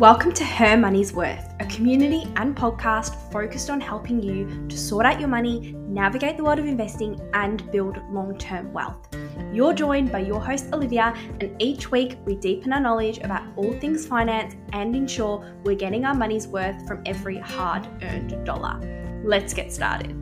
Welcome 0.00 0.32
to 0.32 0.44
Her 0.46 0.78
Money's 0.78 1.12
Worth, 1.12 1.52
a 1.60 1.66
community 1.66 2.22
and 2.36 2.56
podcast 2.56 3.30
focused 3.30 3.68
on 3.68 3.82
helping 3.82 4.22
you 4.22 4.66
to 4.66 4.78
sort 4.78 5.04
out 5.04 5.20
your 5.20 5.28
money, 5.28 5.76
navigate 5.76 6.38
the 6.38 6.42
world 6.42 6.58
of 6.58 6.64
investing, 6.64 7.20
and 7.34 7.70
build 7.70 7.98
long 8.10 8.38
term 8.38 8.72
wealth. 8.72 9.06
You're 9.52 9.74
joined 9.74 10.10
by 10.10 10.20
your 10.20 10.40
host, 10.40 10.72
Olivia, 10.72 11.14
and 11.28 11.54
each 11.58 11.90
week 11.90 12.16
we 12.24 12.34
deepen 12.34 12.72
our 12.72 12.80
knowledge 12.80 13.18
about 13.18 13.42
all 13.56 13.74
things 13.74 14.06
finance 14.06 14.56
and 14.72 14.96
ensure 14.96 15.44
we're 15.64 15.76
getting 15.76 16.06
our 16.06 16.14
money's 16.14 16.48
worth 16.48 16.88
from 16.88 17.02
every 17.04 17.36
hard 17.36 17.86
earned 18.02 18.46
dollar. 18.46 18.80
Let's 19.22 19.52
get 19.52 19.70
started. 19.70 20.16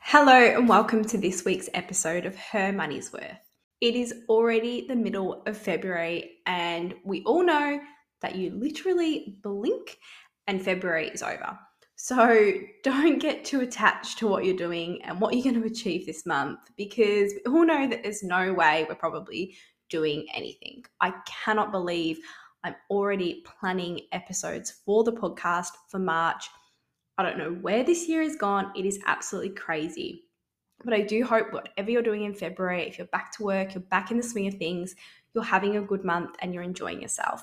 Hello, 0.00 0.34
and 0.34 0.68
welcome 0.68 1.04
to 1.04 1.16
this 1.16 1.44
week's 1.44 1.68
episode 1.74 2.26
of 2.26 2.34
Her 2.34 2.72
Money's 2.72 3.12
Worth. 3.12 3.49
It 3.80 3.94
is 3.94 4.14
already 4.28 4.86
the 4.86 4.96
middle 4.96 5.42
of 5.46 5.56
February, 5.56 6.38
and 6.46 6.94
we 7.04 7.22
all 7.24 7.42
know 7.42 7.80
that 8.20 8.36
you 8.36 8.50
literally 8.50 9.38
blink 9.42 9.98
and 10.46 10.62
February 10.62 11.08
is 11.08 11.22
over. 11.22 11.58
So 11.96 12.52
don't 12.82 13.18
get 13.18 13.44
too 13.44 13.60
attached 13.60 14.18
to 14.18 14.26
what 14.26 14.44
you're 14.44 14.56
doing 14.56 15.00
and 15.04 15.20
what 15.20 15.34
you're 15.34 15.50
going 15.50 15.62
to 15.62 15.68
achieve 15.68 16.06
this 16.06 16.26
month 16.26 16.60
because 16.76 17.32
we 17.32 17.52
all 17.52 17.64
know 17.64 17.88
that 17.88 18.02
there's 18.02 18.22
no 18.22 18.52
way 18.52 18.86
we're 18.88 18.94
probably 18.94 19.56
doing 19.88 20.26
anything. 20.34 20.84
I 21.00 21.14
cannot 21.26 21.72
believe 21.72 22.18
I'm 22.64 22.76
already 22.90 23.42
planning 23.44 24.00
episodes 24.12 24.70
for 24.84 25.04
the 25.04 25.12
podcast 25.12 25.72
for 25.88 25.98
March. 25.98 26.48
I 27.18 27.22
don't 27.22 27.38
know 27.38 27.52
where 27.60 27.84
this 27.84 28.08
year 28.08 28.22
has 28.22 28.36
gone. 28.36 28.72
It 28.76 28.86
is 28.86 28.98
absolutely 29.06 29.54
crazy. 29.54 30.24
But 30.84 30.94
I 30.94 31.02
do 31.02 31.24
hope 31.24 31.52
whatever 31.52 31.90
you're 31.90 32.02
doing 32.02 32.24
in 32.24 32.34
February, 32.34 32.86
if 32.88 32.98
you're 32.98 33.06
back 33.08 33.32
to 33.32 33.42
work, 33.42 33.74
you're 33.74 33.82
back 33.82 34.10
in 34.10 34.16
the 34.16 34.22
swing 34.22 34.46
of 34.46 34.54
things, 34.54 34.94
you're 35.34 35.44
having 35.44 35.76
a 35.76 35.82
good 35.82 36.04
month 36.04 36.36
and 36.40 36.54
you're 36.54 36.62
enjoying 36.62 37.02
yourself. 37.02 37.42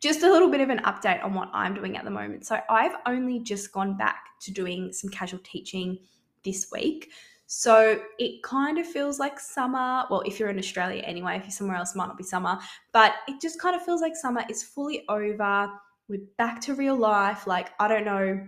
Just 0.00 0.22
a 0.22 0.30
little 0.30 0.50
bit 0.50 0.60
of 0.60 0.68
an 0.68 0.80
update 0.80 1.24
on 1.24 1.34
what 1.34 1.48
I'm 1.52 1.74
doing 1.74 1.96
at 1.96 2.04
the 2.04 2.10
moment. 2.10 2.46
So, 2.46 2.60
I've 2.68 2.96
only 3.06 3.40
just 3.40 3.72
gone 3.72 3.96
back 3.96 4.26
to 4.42 4.52
doing 4.52 4.92
some 4.92 5.10
casual 5.10 5.40
teaching 5.42 5.98
this 6.44 6.68
week. 6.70 7.10
So, 7.46 8.00
it 8.18 8.42
kind 8.42 8.78
of 8.78 8.86
feels 8.86 9.18
like 9.18 9.40
summer. 9.40 10.04
Well, 10.10 10.20
if 10.26 10.38
you're 10.38 10.50
in 10.50 10.58
Australia 10.58 11.02
anyway, 11.02 11.36
if 11.36 11.44
you're 11.44 11.50
somewhere 11.50 11.78
else, 11.78 11.96
might 11.96 12.08
not 12.08 12.18
be 12.18 12.24
summer, 12.24 12.58
but 12.92 13.14
it 13.26 13.40
just 13.40 13.58
kind 13.58 13.74
of 13.74 13.82
feels 13.82 14.02
like 14.02 14.14
summer 14.16 14.42
is 14.50 14.62
fully 14.62 15.04
over. 15.08 15.70
We're 16.08 16.20
back 16.36 16.60
to 16.62 16.74
real 16.74 16.96
life. 16.96 17.46
Like, 17.46 17.70
I 17.80 17.88
don't 17.88 18.04
know 18.04 18.46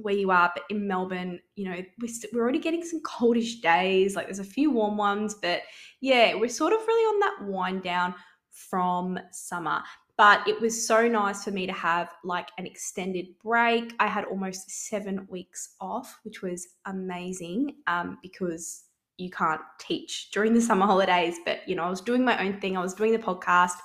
where 0.00 0.14
you 0.14 0.30
are, 0.30 0.50
but 0.54 0.64
in 0.70 0.86
Melbourne, 0.86 1.40
you 1.56 1.68
know, 1.68 1.82
we're, 2.00 2.08
we're 2.32 2.42
already 2.42 2.58
getting 2.58 2.84
some 2.84 3.02
coldish 3.02 3.60
days. 3.60 4.16
Like 4.16 4.26
there's 4.26 4.38
a 4.38 4.44
few 4.44 4.70
warm 4.70 4.96
ones, 4.96 5.34
but 5.34 5.62
yeah, 6.00 6.34
we're 6.34 6.48
sort 6.48 6.72
of 6.72 6.78
really 6.86 7.14
on 7.14 7.20
that 7.20 7.50
wind 7.50 7.82
down 7.82 8.14
from 8.50 9.18
summer. 9.30 9.82
But 10.16 10.46
it 10.48 10.60
was 10.60 10.86
so 10.86 11.06
nice 11.06 11.44
for 11.44 11.52
me 11.52 11.66
to 11.66 11.72
have 11.72 12.12
like 12.24 12.48
an 12.58 12.66
extended 12.66 13.26
break. 13.42 13.94
I 14.00 14.08
had 14.08 14.24
almost 14.24 14.68
seven 14.70 15.26
weeks 15.30 15.76
off, 15.80 16.18
which 16.24 16.42
was 16.42 16.66
amazing 16.86 17.76
um, 17.86 18.18
because 18.20 18.84
you 19.16 19.30
can't 19.30 19.60
teach 19.78 20.30
during 20.32 20.54
the 20.54 20.60
summer 20.60 20.86
holidays. 20.86 21.36
But, 21.44 21.60
you 21.68 21.76
know, 21.76 21.84
I 21.84 21.90
was 21.90 22.00
doing 22.00 22.24
my 22.24 22.44
own 22.44 22.60
thing, 22.60 22.76
I 22.76 22.80
was 22.80 22.94
doing 22.94 23.12
the 23.12 23.18
podcast. 23.18 23.76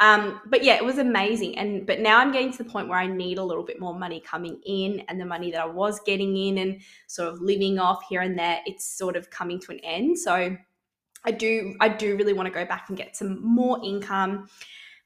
Um, 0.00 0.40
but 0.46 0.64
yeah, 0.64 0.74
it 0.74 0.84
was 0.84 0.98
amazing. 0.98 1.58
And 1.58 1.86
but 1.86 2.00
now 2.00 2.18
I'm 2.18 2.32
getting 2.32 2.50
to 2.52 2.58
the 2.58 2.68
point 2.68 2.88
where 2.88 2.98
I 2.98 3.06
need 3.06 3.38
a 3.38 3.44
little 3.44 3.62
bit 3.62 3.78
more 3.78 3.94
money 3.94 4.20
coming 4.20 4.60
in, 4.66 5.00
and 5.08 5.20
the 5.20 5.26
money 5.26 5.50
that 5.50 5.60
I 5.60 5.66
was 5.66 6.00
getting 6.00 6.36
in 6.36 6.58
and 6.58 6.80
sort 7.06 7.32
of 7.32 7.40
living 7.40 7.78
off 7.78 8.02
here 8.08 8.20
and 8.20 8.38
there, 8.38 8.60
it's 8.66 8.84
sort 8.84 9.16
of 9.16 9.30
coming 9.30 9.60
to 9.60 9.72
an 9.72 9.78
end. 9.80 10.18
So 10.18 10.56
I 11.24 11.30
do 11.30 11.76
I 11.80 11.88
do 11.88 12.16
really 12.16 12.32
want 12.32 12.46
to 12.46 12.52
go 12.52 12.64
back 12.64 12.88
and 12.88 12.98
get 12.98 13.16
some 13.16 13.44
more 13.44 13.80
income. 13.84 14.48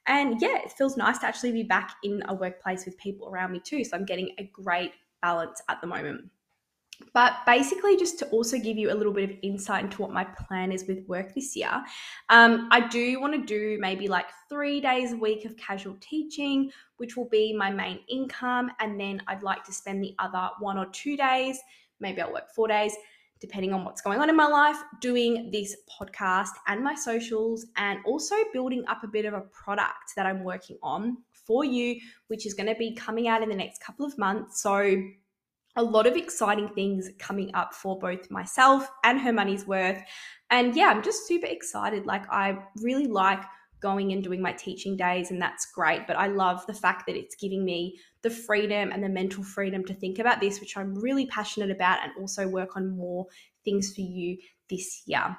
And 0.06 0.40
yeah, 0.40 0.58
it 0.58 0.72
feels 0.72 0.96
nice 0.96 1.18
to 1.18 1.26
actually 1.26 1.52
be 1.52 1.64
back 1.64 1.96
in 2.04 2.22
a 2.28 2.34
workplace 2.34 2.86
with 2.86 2.96
people 2.96 3.28
around 3.28 3.52
me 3.52 3.60
too. 3.60 3.84
So 3.84 3.96
I'm 3.96 4.04
getting 4.04 4.30
a 4.38 4.44
great 4.44 4.92
balance 5.20 5.60
at 5.68 5.80
the 5.80 5.86
moment. 5.86 6.30
But 7.12 7.34
basically, 7.46 7.96
just 7.96 8.18
to 8.20 8.26
also 8.28 8.58
give 8.58 8.76
you 8.76 8.90
a 8.90 8.94
little 8.94 9.12
bit 9.12 9.30
of 9.30 9.36
insight 9.42 9.84
into 9.84 10.02
what 10.02 10.12
my 10.12 10.24
plan 10.24 10.72
is 10.72 10.86
with 10.86 11.06
work 11.06 11.34
this 11.34 11.54
year, 11.56 11.82
um, 12.28 12.68
I 12.70 12.86
do 12.88 13.20
want 13.20 13.34
to 13.34 13.44
do 13.44 13.78
maybe 13.80 14.08
like 14.08 14.26
three 14.48 14.80
days 14.80 15.12
a 15.12 15.16
week 15.16 15.44
of 15.44 15.56
casual 15.56 15.96
teaching, 16.00 16.70
which 16.96 17.16
will 17.16 17.28
be 17.28 17.52
my 17.52 17.70
main 17.70 18.00
income. 18.08 18.70
And 18.80 18.98
then 18.98 19.22
I'd 19.26 19.42
like 19.42 19.64
to 19.64 19.72
spend 19.72 20.02
the 20.02 20.14
other 20.18 20.50
one 20.58 20.78
or 20.78 20.86
two 20.86 21.16
days, 21.16 21.58
maybe 22.00 22.20
I'll 22.20 22.32
work 22.32 22.50
four 22.54 22.68
days, 22.68 22.94
depending 23.40 23.72
on 23.72 23.84
what's 23.84 24.00
going 24.00 24.20
on 24.20 24.30
in 24.30 24.36
my 24.36 24.46
life, 24.46 24.78
doing 25.00 25.50
this 25.50 25.76
podcast 26.00 26.50
and 26.66 26.82
my 26.82 26.94
socials, 26.94 27.66
and 27.76 28.00
also 28.06 28.34
building 28.52 28.84
up 28.88 29.04
a 29.04 29.08
bit 29.08 29.24
of 29.24 29.34
a 29.34 29.40
product 29.40 30.14
that 30.16 30.26
I'm 30.26 30.42
working 30.44 30.78
on 30.82 31.18
for 31.32 31.64
you, 31.64 32.00
which 32.28 32.46
is 32.46 32.54
going 32.54 32.68
to 32.68 32.74
be 32.74 32.94
coming 32.94 33.28
out 33.28 33.42
in 33.42 33.48
the 33.48 33.54
next 33.54 33.82
couple 33.82 34.06
of 34.06 34.16
months. 34.18 34.62
So, 34.62 35.02
a 35.76 35.82
lot 35.82 36.06
of 36.06 36.16
exciting 36.16 36.68
things 36.70 37.10
coming 37.18 37.54
up 37.54 37.74
for 37.74 37.98
both 37.98 38.30
myself 38.30 38.88
and 39.04 39.20
her 39.20 39.32
money's 39.32 39.66
worth. 39.66 40.02
And 40.50 40.74
yeah, 40.74 40.86
I'm 40.86 41.02
just 41.02 41.26
super 41.26 41.46
excited. 41.46 42.06
Like, 42.06 42.24
I 42.30 42.58
really 42.82 43.06
like 43.06 43.42
going 43.80 44.12
and 44.12 44.24
doing 44.24 44.40
my 44.40 44.52
teaching 44.52 44.96
days, 44.96 45.30
and 45.30 45.40
that's 45.40 45.66
great. 45.72 46.06
But 46.06 46.16
I 46.16 46.28
love 46.28 46.66
the 46.66 46.74
fact 46.74 47.06
that 47.06 47.16
it's 47.16 47.36
giving 47.36 47.64
me 47.64 47.98
the 48.22 48.30
freedom 48.30 48.90
and 48.90 49.04
the 49.04 49.08
mental 49.08 49.44
freedom 49.44 49.84
to 49.84 49.94
think 49.94 50.18
about 50.18 50.40
this, 50.40 50.60
which 50.60 50.76
I'm 50.76 50.94
really 50.94 51.26
passionate 51.26 51.70
about, 51.70 52.02
and 52.02 52.12
also 52.18 52.48
work 52.48 52.76
on 52.76 52.96
more 52.96 53.26
things 53.64 53.94
for 53.94 54.00
you 54.00 54.38
this 54.70 55.02
year. 55.06 55.36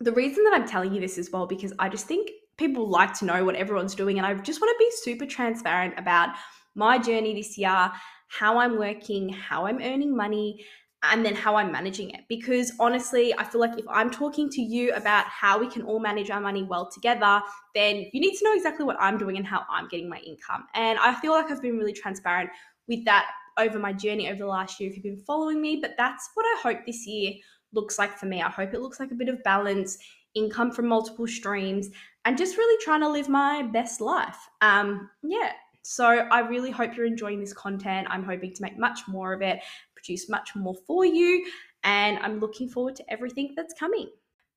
The 0.00 0.12
reason 0.12 0.42
that 0.44 0.54
I'm 0.54 0.66
telling 0.66 0.92
you 0.92 1.00
this 1.00 1.18
as 1.18 1.30
well, 1.30 1.46
because 1.46 1.72
I 1.78 1.88
just 1.88 2.06
think 2.06 2.30
people 2.56 2.88
like 2.88 3.14
to 3.18 3.24
know 3.24 3.44
what 3.44 3.54
everyone's 3.54 3.94
doing, 3.94 4.18
and 4.18 4.26
I 4.26 4.34
just 4.34 4.60
want 4.60 4.76
to 4.76 4.84
be 4.84 4.90
super 4.96 5.26
transparent 5.26 5.94
about 5.98 6.30
my 6.74 6.98
journey 6.98 7.34
this 7.34 7.56
year 7.58 7.92
how 8.38 8.58
I'm 8.58 8.78
working, 8.78 9.28
how 9.28 9.66
I'm 9.66 9.80
earning 9.82 10.16
money, 10.16 10.64
and 11.04 11.24
then 11.24 11.34
how 11.34 11.56
I'm 11.56 11.72
managing 11.72 12.10
it. 12.10 12.20
Because 12.28 12.72
honestly, 12.78 13.34
I 13.36 13.44
feel 13.44 13.60
like 13.60 13.78
if 13.78 13.84
I'm 13.88 14.10
talking 14.10 14.48
to 14.50 14.62
you 14.62 14.92
about 14.92 15.26
how 15.26 15.58
we 15.58 15.68
can 15.68 15.82
all 15.82 15.98
manage 15.98 16.30
our 16.30 16.40
money 16.40 16.62
well 16.62 16.88
together, 16.90 17.40
then 17.74 18.06
you 18.12 18.20
need 18.20 18.36
to 18.36 18.44
know 18.44 18.54
exactly 18.54 18.84
what 18.84 18.96
I'm 19.00 19.18
doing 19.18 19.36
and 19.36 19.46
how 19.46 19.64
I'm 19.68 19.88
getting 19.88 20.08
my 20.08 20.18
income. 20.18 20.64
And 20.74 20.98
I 20.98 21.14
feel 21.14 21.32
like 21.32 21.50
I've 21.50 21.60
been 21.60 21.76
really 21.76 21.92
transparent 21.92 22.50
with 22.88 23.04
that 23.04 23.26
over 23.58 23.78
my 23.78 23.92
journey 23.92 24.28
over 24.28 24.38
the 24.38 24.46
last 24.46 24.80
year 24.80 24.88
if 24.88 24.96
you've 24.96 25.04
been 25.04 25.24
following 25.24 25.60
me. 25.60 25.78
But 25.82 25.94
that's 25.98 26.30
what 26.34 26.44
I 26.44 26.60
hope 26.62 26.86
this 26.86 27.06
year 27.06 27.32
looks 27.72 27.98
like 27.98 28.16
for 28.16 28.26
me. 28.26 28.40
I 28.40 28.48
hope 28.48 28.72
it 28.72 28.80
looks 28.80 29.00
like 29.00 29.10
a 29.10 29.16
bit 29.16 29.28
of 29.28 29.42
balance, 29.42 29.98
income 30.34 30.70
from 30.70 30.86
multiple 30.86 31.26
streams, 31.26 31.90
and 32.24 32.38
just 32.38 32.56
really 32.56 32.82
trying 32.82 33.00
to 33.00 33.08
live 33.08 33.28
my 33.28 33.62
best 33.62 34.00
life. 34.00 34.38
Um, 34.60 35.10
yeah, 35.22 35.52
so 35.82 36.06
I 36.06 36.40
really 36.40 36.70
hope 36.70 36.96
you're 36.96 37.06
enjoying 37.06 37.40
this 37.40 37.52
content. 37.52 38.06
I'm 38.10 38.24
hoping 38.24 38.54
to 38.54 38.62
make 38.62 38.78
much 38.78 39.00
more 39.08 39.32
of 39.32 39.42
it, 39.42 39.60
produce 39.94 40.28
much 40.28 40.54
more 40.54 40.74
for 40.86 41.04
you, 41.04 41.44
and 41.84 42.18
I'm 42.18 42.38
looking 42.38 42.68
forward 42.68 42.96
to 42.96 43.12
everything 43.12 43.54
that's 43.56 43.74
coming. 43.74 44.08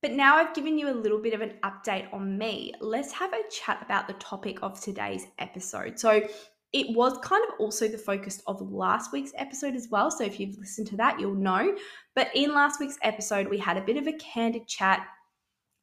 But 0.01 0.11
now 0.11 0.35
I've 0.35 0.53
given 0.53 0.77
you 0.77 0.89
a 0.89 0.93
little 0.93 1.19
bit 1.19 1.33
of 1.33 1.41
an 1.41 1.53
update 1.63 2.13
on 2.13 2.37
me. 2.37 2.73
Let's 2.79 3.11
have 3.13 3.33
a 3.33 3.41
chat 3.49 3.81
about 3.81 4.07
the 4.07 4.13
topic 4.13 4.59
of 4.61 4.79
today's 4.79 5.25
episode. 5.39 5.99
So, 5.99 6.21
it 6.73 6.93
was 6.93 7.17
kind 7.23 7.41
of 7.47 7.55
also 7.57 7.87
the 7.87 7.97
focus 7.97 8.41
of 8.47 8.61
last 8.61 9.13
week's 9.13 9.31
episode 9.37 9.75
as 9.75 9.87
well. 9.89 10.11
So, 10.11 10.23
if 10.23 10.39
you've 10.39 10.57
listened 10.57 10.87
to 10.87 10.97
that, 10.97 11.19
you'll 11.19 11.33
know. 11.33 11.75
But 12.15 12.29
in 12.35 12.53
last 12.53 12.79
week's 12.79 12.99
episode, 13.01 13.47
we 13.47 13.57
had 13.57 13.77
a 13.77 13.81
bit 13.81 13.97
of 13.97 14.05
a 14.05 14.13
candid 14.13 14.67
chat 14.67 15.07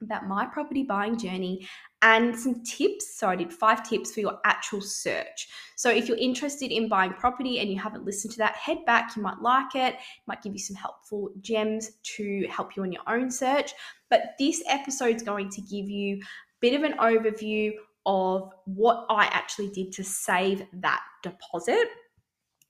about 0.03 0.27
my 0.27 0.47
property 0.47 0.83
buying 0.83 1.19
journey 1.19 1.69
and 2.03 2.37
some 2.39 2.63
tips. 2.65 3.19
So, 3.19 3.29
I 3.29 3.37
did 3.37 3.53
five 3.53 3.89
tips 3.89 4.13
for 4.13 4.21
your 4.21 4.39
actual 4.45 4.81
search. 4.81 5.49
So, 5.77 5.91
if 5.91 6.09
you're 6.09 6.19
interested 6.19 6.71
in 6.73 6.89
buying 6.89 7.13
property 7.13 7.61
and 7.61 7.71
you 7.71 7.79
haven't 7.79 8.05
listened 8.05 8.33
to 8.33 8.39
that, 8.39 8.57
head 8.57 8.85
back. 8.87 9.17
You 9.17 9.23
might 9.23 9.41
like 9.41 9.75
it, 9.75 9.95
it 9.95 10.01
might 10.27 10.43
give 10.43 10.53
you 10.53 10.59
some 10.59 10.77
helpful 10.77 11.31
gems 11.41 11.93
to 12.17 12.47
help 12.51 12.77
you 12.77 12.83
on 12.83 12.93
your 12.93 13.03
own 13.07 13.31
search. 13.31 13.73
But 14.11 14.35
this 14.39 14.63
episode 14.69 15.17
is 15.17 15.23
going 15.23 15.51
to 15.51 15.61
give 15.63 15.89
you 15.89 16.17
a 16.17 16.21
bit 16.61 16.75
of 16.75 16.83
an 16.83 16.99
overview 16.99 17.73
of 18.05 18.53
what 18.65 19.07
I 19.09 19.27
actually 19.27 19.69
did 19.69 19.93
to 19.93 20.05
save 20.05 20.65
that 20.75 21.01
deposit 21.23 21.89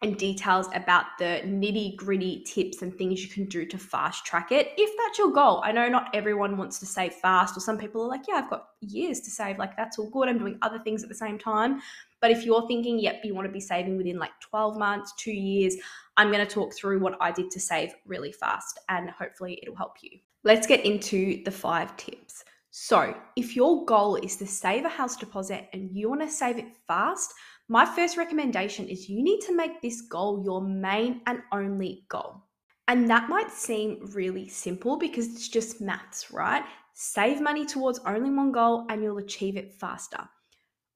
and 0.03 0.17
details 0.17 0.69
about 0.75 1.07
the 1.19 1.41
nitty 1.45 1.97
gritty 1.97 2.43
tips 2.45 2.83
and 2.83 2.97
things 2.97 3.23
you 3.23 3.29
can 3.29 3.45
do 3.47 3.65
to 3.65 3.79
fast 3.79 4.25
track 4.25 4.51
it 4.51 4.73
if 4.77 4.91
that's 4.99 5.19
your 5.19 5.31
goal. 5.31 5.61
I 5.65 5.73
know 5.73 5.89
not 5.89 6.11
everyone 6.15 6.57
wants 6.57 6.79
to 6.81 6.87
save 6.87 7.15
fast, 7.15 7.57
or 7.57 7.61
some 7.61 7.79
people 7.79 8.03
are 8.03 8.09
like, 8.09 8.23
yeah, 8.29 8.35
I've 8.35 8.51
got 8.51 8.69
years 8.81 9.21
to 9.21 9.31
save, 9.31 9.59
like 9.59 9.77
that's 9.77 9.99
all 9.99 10.11
good. 10.11 10.29
I'm 10.29 10.39
doing 10.39 10.59
other 10.63 10.79
things 10.79 11.03
at 11.03 11.09
the 11.09 11.15
same 11.15 11.39
time. 11.39 11.81
But 12.21 12.31
if 12.31 12.45
you're 12.45 12.67
thinking, 12.69 12.99
yep, 12.99 13.21
you 13.25 13.35
want 13.35 13.47
to 13.47 13.53
be 13.53 13.61
saving 13.61 13.97
within 13.97 14.19
like 14.19 14.33
12 14.41 14.79
months, 14.79 15.13
two 15.17 15.33
years, 15.33 15.77
I'm 16.17 16.31
going 16.31 16.47
to 16.47 16.53
talk 16.53 16.75
through 16.75 17.01
what 17.01 17.17
I 17.21 17.33
did 17.33 17.51
to 17.51 17.61
save 17.61 17.95
really 18.07 18.33
fast 18.33 18.79
and 18.89 19.11
hopefully 19.11 19.59
it'll 19.63 19.77
help 19.77 19.97
you. 20.03 20.19
Let's 20.45 20.67
get 20.67 20.85
into 20.85 21.43
the 21.45 21.51
five 21.51 21.97
tips. 21.97 22.45
So, 22.75 23.15
if 23.37 23.55
your 23.55 23.85
goal 23.85 24.17
is 24.17 24.37
to 24.37 24.47
save 24.47 24.87
a 24.87 24.89
house 24.89 25.15
deposit 25.17 25.69
and 25.75 25.91
you 25.93 26.09
want 26.09 26.23
to 26.23 26.29
save 26.29 26.57
it 26.57 26.75
fast, 26.89 27.35
my 27.73 27.85
first 27.85 28.17
recommendation 28.17 28.87
is 28.89 29.09
you 29.09 29.23
need 29.23 29.41
to 29.41 29.57
make 29.57 29.81
this 29.81 30.03
goal 30.03 30.43
your 30.45 30.61
main 30.61 31.23
and 31.27 31.41
only 31.53 32.05
goal. 32.09 32.43
And 32.87 33.09
that 33.09 33.29
might 33.29 33.51
seem 33.51 34.11
really 34.13 34.49
simple 34.49 34.97
because 34.99 35.27
it's 35.27 35.49
just 35.49 35.81
maths, 35.81 36.31
right? 36.31 36.65
save 36.95 37.41
money 37.41 37.65
towards 37.65 37.99
only 38.07 38.31
one 38.31 38.53
goal 38.53 38.87
and 38.89 39.03
you'll 39.03 39.19
achieve 39.19 39.57
it 39.57 39.73
faster. 39.73 40.29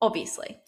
Obviously. 0.01 0.59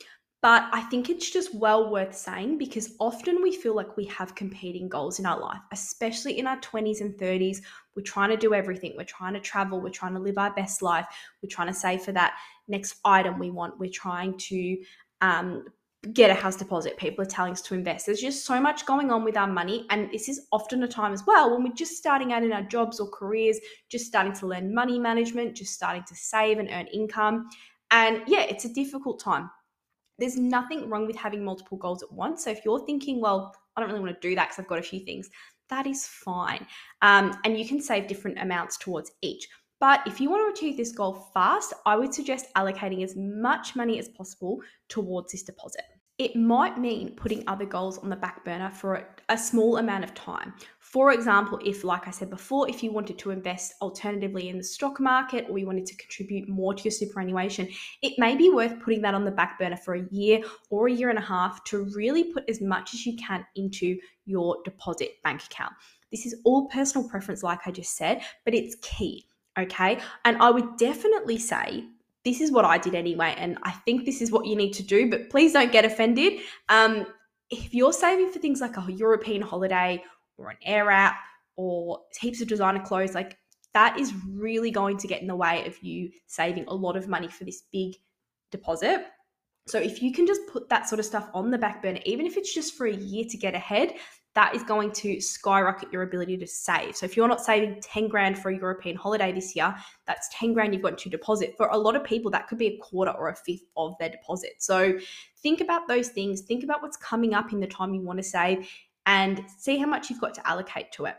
But 0.40 0.68
I 0.72 0.82
think 0.82 1.10
it's 1.10 1.30
just 1.30 1.54
well 1.54 1.90
worth 1.90 2.16
saying 2.16 2.58
because 2.58 2.94
often 3.00 3.42
we 3.42 3.50
feel 3.52 3.74
like 3.74 3.96
we 3.96 4.04
have 4.06 4.36
competing 4.36 4.88
goals 4.88 5.18
in 5.18 5.26
our 5.26 5.38
life, 5.38 5.60
especially 5.72 6.38
in 6.38 6.46
our 6.46 6.58
20s 6.60 7.00
and 7.00 7.12
30s. 7.14 7.58
We're 7.96 8.02
trying 8.02 8.30
to 8.30 8.36
do 8.36 8.54
everything. 8.54 8.94
We're 8.96 9.04
trying 9.04 9.34
to 9.34 9.40
travel. 9.40 9.80
We're 9.80 9.90
trying 9.90 10.14
to 10.14 10.20
live 10.20 10.38
our 10.38 10.54
best 10.54 10.80
life. 10.80 11.06
We're 11.42 11.48
trying 11.48 11.68
to 11.68 11.74
save 11.74 12.02
for 12.02 12.12
that 12.12 12.38
next 12.68 13.00
item 13.04 13.38
we 13.38 13.50
want. 13.50 13.80
We're 13.80 13.90
trying 13.90 14.38
to 14.38 14.78
um, 15.20 15.64
get 16.12 16.30
a 16.30 16.34
house 16.34 16.56
deposit. 16.56 16.96
People 16.96 17.22
are 17.22 17.28
telling 17.28 17.52
us 17.52 17.62
to 17.62 17.74
invest. 17.74 18.06
There's 18.06 18.20
just 18.20 18.44
so 18.44 18.60
much 18.60 18.86
going 18.86 19.10
on 19.10 19.24
with 19.24 19.36
our 19.36 19.48
money. 19.48 19.84
And 19.90 20.10
this 20.12 20.28
is 20.28 20.46
often 20.52 20.82
a 20.84 20.88
time 20.88 21.12
as 21.12 21.26
well 21.26 21.50
when 21.50 21.64
we're 21.64 21.74
just 21.74 21.96
starting 21.96 22.32
out 22.32 22.44
in 22.44 22.52
our 22.52 22.62
jobs 22.62 23.00
or 23.00 23.08
careers, 23.08 23.58
just 23.88 24.06
starting 24.06 24.32
to 24.34 24.46
learn 24.46 24.72
money 24.72 24.98
management, 24.98 25.56
just 25.56 25.74
starting 25.74 26.04
to 26.04 26.14
save 26.14 26.58
and 26.58 26.68
earn 26.70 26.86
income. 26.86 27.48
And 27.90 28.22
yeah, 28.26 28.42
it's 28.42 28.64
a 28.64 28.72
difficult 28.72 29.18
time. 29.20 29.50
There's 30.18 30.36
nothing 30.36 30.88
wrong 30.88 31.06
with 31.06 31.16
having 31.16 31.44
multiple 31.44 31.78
goals 31.78 32.02
at 32.02 32.12
once. 32.12 32.44
So 32.44 32.50
if 32.50 32.64
you're 32.64 32.84
thinking, 32.86 33.20
well, 33.20 33.54
I 33.76 33.80
don't 33.80 33.90
really 33.90 34.02
want 34.02 34.20
to 34.20 34.28
do 34.28 34.34
that 34.36 34.48
because 34.48 34.60
I've 34.60 34.68
got 34.68 34.78
a 34.78 34.82
few 34.82 35.00
things, 35.00 35.28
that 35.68 35.86
is 35.86 36.06
fine. 36.06 36.66
Um, 37.02 37.38
and 37.44 37.58
you 37.58 37.66
can 37.66 37.80
save 37.80 38.06
different 38.06 38.38
amounts 38.38 38.76
towards 38.78 39.12
each. 39.22 39.48
But 39.80 40.00
if 40.06 40.20
you 40.20 40.28
want 40.28 40.56
to 40.56 40.58
achieve 40.58 40.76
this 40.76 40.92
goal 40.92 41.14
fast, 41.32 41.72
I 41.86 41.94
would 41.96 42.12
suggest 42.12 42.46
allocating 42.56 43.04
as 43.04 43.14
much 43.16 43.76
money 43.76 43.98
as 43.98 44.08
possible 44.08 44.60
towards 44.88 45.30
this 45.30 45.44
deposit. 45.44 45.84
It 46.18 46.34
might 46.34 46.78
mean 46.78 47.14
putting 47.14 47.44
other 47.46 47.64
goals 47.64 47.96
on 47.98 48.10
the 48.10 48.16
back 48.16 48.44
burner 48.44 48.70
for 48.70 49.06
a 49.28 49.38
small 49.38 49.76
amount 49.76 50.02
of 50.02 50.14
time. 50.14 50.52
For 50.80 51.12
example, 51.12 51.60
if, 51.64 51.84
like 51.84 52.08
I 52.08 52.10
said 52.10 52.28
before, 52.28 52.68
if 52.68 52.82
you 52.82 52.90
wanted 52.90 53.20
to 53.20 53.30
invest 53.30 53.74
alternatively 53.80 54.48
in 54.48 54.58
the 54.58 54.64
stock 54.64 54.98
market 54.98 55.46
or 55.48 55.58
you 55.58 55.66
wanted 55.66 55.86
to 55.86 55.96
contribute 55.96 56.48
more 56.48 56.74
to 56.74 56.82
your 56.82 56.90
superannuation, 56.90 57.68
it 58.02 58.14
may 58.18 58.34
be 58.34 58.50
worth 58.50 58.80
putting 58.80 59.00
that 59.02 59.14
on 59.14 59.24
the 59.24 59.30
back 59.30 59.60
burner 59.60 59.76
for 59.76 59.94
a 59.94 60.08
year 60.10 60.40
or 60.70 60.88
a 60.88 60.92
year 60.92 61.10
and 61.10 61.20
a 61.20 61.22
half 61.22 61.62
to 61.64 61.88
really 61.94 62.32
put 62.32 62.42
as 62.50 62.60
much 62.60 62.94
as 62.94 63.06
you 63.06 63.16
can 63.16 63.46
into 63.54 63.96
your 64.26 64.56
deposit 64.64 65.22
bank 65.22 65.44
account. 65.44 65.72
This 66.10 66.26
is 66.26 66.40
all 66.44 66.66
personal 66.66 67.08
preference, 67.08 67.44
like 67.44 67.60
I 67.66 67.70
just 67.70 67.96
said, 67.96 68.22
but 68.44 68.54
it's 68.54 68.74
key. 68.82 69.27
Okay. 69.58 69.98
And 70.24 70.36
I 70.38 70.50
would 70.50 70.76
definitely 70.76 71.38
say 71.38 71.84
this 72.24 72.40
is 72.40 72.52
what 72.52 72.64
I 72.64 72.78
did 72.78 72.94
anyway. 72.94 73.34
And 73.36 73.58
I 73.62 73.72
think 73.72 74.04
this 74.04 74.20
is 74.20 74.30
what 74.30 74.46
you 74.46 74.54
need 74.54 74.72
to 74.74 74.82
do, 74.82 75.10
but 75.10 75.30
please 75.30 75.52
don't 75.52 75.72
get 75.72 75.84
offended. 75.84 76.40
Um, 76.68 77.06
if 77.50 77.74
you're 77.74 77.92
saving 77.92 78.30
for 78.30 78.38
things 78.38 78.60
like 78.60 78.76
a 78.76 78.92
European 78.92 79.42
holiday 79.42 80.02
or 80.36 80.50
an 80.50 80.56
air 80.62 80.90
app 80.90 81.16
or 81.56 82.00
heaps 82.20 82.40
of 82.40 82.48
designer 82.48 82.84
clothes, 82.84 83.14
like 83.14 83.36
that 83.74 83.98
is 83.98 84.12
really 84.28 84.70
going 84.70 84.96
to 84.98 85.08
get 85.08 85.22
in 85.22 85.26
the 85.26 85.36
way 85.36 85.66
of 85.66 85.82
you 85.82 86.10
saving 86.26 86.64
a 86.68 86.74
lot 86.74 86.96
of 86.96 87.08
money 87.08 87.28
for 87.28 87.44
this 87.44 87.62
big 87.72 87.94
deposit. 88.50 89.06
So 89.66 89.78
if 89.78 90.02
you 90.02 90.12
can 90.12 90.26
just 90.26 90.40
put 90.50 90.68
that 90.70 90.88
sort 90.88 90.98
of 90.98 91.04
stuff 91.04 91.28
on 91.34 91.50
the 91.50 91.58
back 91.58 91.82
burner, 91.82 92.00
even 92.04 92.26
if 92.26 92.36
it's 92.36 92.54
just 92.54 92.74
for 92.74 92.86
a 92.86 92.94
year 92.94 93.24
to 93.28 93.36
get 93.36 93.54
ahead, 93.54 93.94
that 94.34 94.54
is 94.54 94.62
going 94.62 94.92
to 94.92 95.20
skyrocket 95.20 95.92
your 95.92 96.02
ability 96.02 96.36
to 96.36 96.46
save. 96.46 96.96
So 96.96 97.06
if 97.06 97.16
you're 97.16 97.28
not 97.28 97.40
saving 97.40 97.80
10 97.82 98.08
grand 98.08 98.38
for 98.38 98.50
a 98.50 98.56
European 98.56 98.96
holiday 98.96 99.32
this 99.32 99.56
year, 99.56 99.74
that's 100.06 100.28
10 100.32 100.52
grand 100.52 100.74
you've 100.74 100.82
got 100.82 100.98
to 100.98 101.08
deposit. 101.08 101.54
For 101.56 101.66
a 101.68 101.76
lot 101.76 101.96
of 101.96 102.04
people, 102.04 102.30
that 102.30 102.46
could 102.46 102.58
be 102.58 102.66
a 102.68 102.78
quarter 102.78 103.10
or 103.12 103.30
a 103.30 103.34
fifth 103.34 103.64
of 103.76 103.94
their 103.98 104.10
deposit. 104.10 104.54
So 104.58 104.98
think 105.42 105.60
about 105.60 105.88
those 105.88 106.08
things, 106.08 106.42
think 106.42 106.62
about 106.62 106.82
what's 106.82 106.96
coming 106.96 107.34
up 107.34 107.52
in 107.52 107.60
the 107.60 107.66
time 107.66 107.94
you 107.94 108.02
want 108.02 108.18
to 108.18 108.22
save 108.22 108.70
and 109.06 109.42
see 109.58 109.78
how 109.78 109.86
much 109.86 110.10
you've 110.10 110.20
got 110.20 110.34
to 110.34 110.46
allocate 110.46 110.92
to 110.92 111.06
it. 111.06 111.16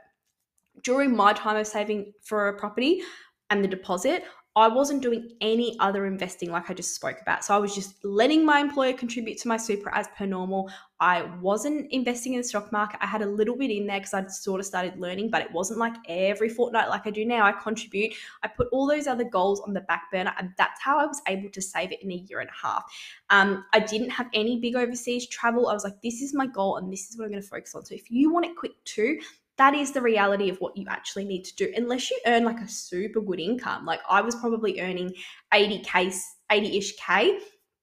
During 0.83 1.15
my 1.15 1.33
time 1.33 1.57
of 1.57 1.67
saving 1.67 2.13
for 2.21 2.47
a 2.47 2.57
property, 2.57 3.01
and 3.49 3.63
the 3.63 3.67
deposit, 3.67 4.23
I 4.59 4.67
wasn't 4.67 5.01
doing 5.01 5.31
any 5.41 5.77
other 5.79 6.05
investing 6.05 6.51
like 6.51 6.69
I 6.69 6.73
just 6.73 6.95
spoke 6.95 7.17
about. 7.21 7.43
So 7.43 7.55
I 7.55 7.57
was 7.57 7.73
just 7.75 8.03
letting 8.03 8.45
my 8.45 8.59
employer 8.59 8.93
contribute 8.93 9.37
to 9.39 9.47
my 9.47 9.57
super 9.57 9.93
as 9.93 10.07
per 10.17 10.25
normal. 10.25 10.69
I 10.99 11.21
wasn't 11.41 11.89
investing 11.91 12.33
in 12.33 12.41
the 12.41 12.43
stock 12.43 12.71
market. 12.71 12.99
I 13.01 13.05
had 13.05 13.21
a 13.21 13.25
little 13.25 13.55
bit 13.55 13.71
in 13.71 13.87
there 13.87 13.99
because 13.99 14.13
I'd 14.13 14.31
sort 14.31 14.59
of 14.59 14.65
started 14.65 14.99
learning, 14.99 15.29
but 15.29 15.41
it 15.41 15.51
wasn't 15.51 15.79
like 15.79 15.93
every 16.09 16.49
fortnight 16.49 16.89
like 16.89 17.07
I 17.07 17.11
do 17.11 17.23
now. 17.23 17.45
I 17.45 17.53
contribute. 17.53 18.13
I 18.43 18.49
put 18.49 18.67
all 18.71 18.85
those 18.85 19.07
other 19.07 19.23
goals 19.23 19.61
on 19.61 19.73
the 19.73 19.81
back 19.81 20.11
burner, 20.11 20.33
and 20.37 20.51
that's 20.57 20.81
how 20.81 20.99
I 20.99 21.05
was 21.05 21.21
able 21.27 21.49
to 21.51 21.61
save 21.61 21.93
it 21.93 22.03
in 22.03 22.11
a 22.11 22.15
year 22.15 22.41
and 22.41 22.49
a 22.49 22.67
half. 22.67 22.83
Um, 23.29 23.63
I 23.73 23.79
didn't 23.79 24.09
have 24.09 24.27
any 24.33 24.59
big 24.59 24.75
overseas 24.75 25.27
travel. 25.27 25.69
I 25.69 25.73
was 25.73 25.85
like, 25.85 26.01
this 26.01 26.21
is 26.21 26.33
my 26.33 26.47
goal, 26.47 26.75
and 26.77 26.91
this 26.91 27.09
is 27.09 27.17
what 27.17 27.25
I'm 27.25 27.31
going 27.31 27.43
to 27.43 27.47
focus 27.47 27.75
on. 27.75 27.85
So 27.85 27.95
if 27.95 28.11
you 28.11 28.33
want 28.33 28.47
it 28.47 28.57
quick 28.57 28.73
too, 28.83 29.19
that 29.59 29.75
is 29.75 29.91
the 29.91 30.01
reality 30.01 30.49
of 30.49 30.57
what 30.59 30.75
you 30.77 30.85
actually 30.89 31.25
need 31.25 31.43
to 31.43 31.55
do 31.55 31.71
unless 31.75 32.09
you 32.09 32.17
earn 32.25 32.45
like 32.45 32.61
a 32.61 32.67
super 32.67 33.21
good 33.21 33.39
income. 33.39 33.85
Like 33.85 33.99
i 34.09 34.21
was 34.21 34.35
probably 34.35 34.81
earning 34.81 35.13
80k 35.53 36.15
80ish 36.51 36.97
k. 36.97 37.39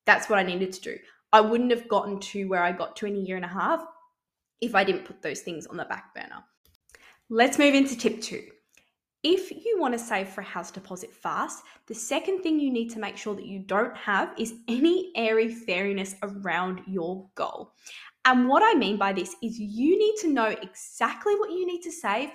That's 0.06 0.28
what 0.28 0.38
i 0.38 0.43
needed 0.43 0.73
to 0.73 0.81
do. 0.81 0.96
I 1.32 1.40
wouldn't 1.43 1.70
have 1.70 1.87
gotten 1.87 2.19
to 2.32 2.49
where 2.49 2.64
i 2.64 2.73
got 2.73 2.96
to 2.96 3.06
in 3.06 3.17
a 3.17 3.20
year 3.20 3.37
and 3.37 3.44
a 3.44 3.49
half 3.49 3.84
if 4.61 4.75
i 4.75 4.82
didn't 4.82 5.05
put 5.05 5.23
those 5.23 5.40
things 5.40 5.67
on 5.67 5.76
the 5.76 5.84
back 5.84 6.14
burner. 6.14 6.43
Let's 7.28 7.58
move 7.58 7.75
into 7.75 7.96
tip 7.96 8.20
two. 8.20 8.44
If 9.23 9.50
you 9.50 9.76
want 9.81 9.93
to 9.93 9.99
save 9.99 10.28
for 10.28 10.40
a 10.40 10.44
house 10.44 10.70
deposit 10.70 11.12
fast, 11.12 11.64
the 11.88 11.94
second 11.94 12.43
thing 12.43 12.61
you 12.61 12.70
need 12.70 12.90
to 12.90 13.00
make 13.00 13.17
sure 13.17 13.34
that 13.34 13.44
you 13.44 13.58
don't 13.58 13.96
have 13.96 14.32
is 14.38 14.55
any 14.69 15.11
airy 15.17 15.52
fairiness 15.52 16.14
around 16.23 16.82
your 16.87 17.28
goal. 17.34 17.73
And 18.26 18.49
what 18.49 18.62
I 18.64 18.76
mean 18.76 18.96
by 18.96 19.12
this 19.12 19.37
is 19.40 19.58
you 19.58 19.96
need 19.96 20.17
to 20.20 20.28
know 20.28 20.46
exactly 20.49 21.34
what 21.37 21.52
you 21.52 21.64
need 21.64 21.81
to 21.82 21.93
save 21.93 22.31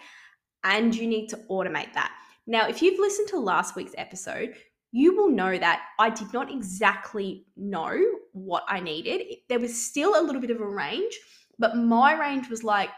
and 0.64 0.96
you 0.96 1.06
need 1.06 1.28
to 1.28 1.38
automate 1.50 1.94
that. 1.94 2.12
Now, 2.48 2.68
if 2.68 2.82
you've 2.82 3.00
listened 3.00 3.28
to 3.30 3.40
last 3.40 3.76
week's 3.76 3.94
episode, 3.98 4.56
you 4.94 5.16
will 5.16 5.30
know 5.30 5.58
that 5.58 5.84
I 6.00 6.10
did 6.10 6.32
not 6.34 6.50
exactly 6.52 7.46
know 7.58 8.02
what 8.32 8.64
I 8.70 8.80
needed. 8.80 9.22
There 9.50 9.60
was 9.60 9.86
still 9.86 10.20
a 10.20 10.24
little 10.24 10.42
bit 10.42 10.50
of 10.50 10.62
a 10.62 10.68
range, 10.68 11.18
but 11.60 11.76
my 11.76 12.18
range 12.20 12.50
was 12.50 12.64
like 12.64 12.90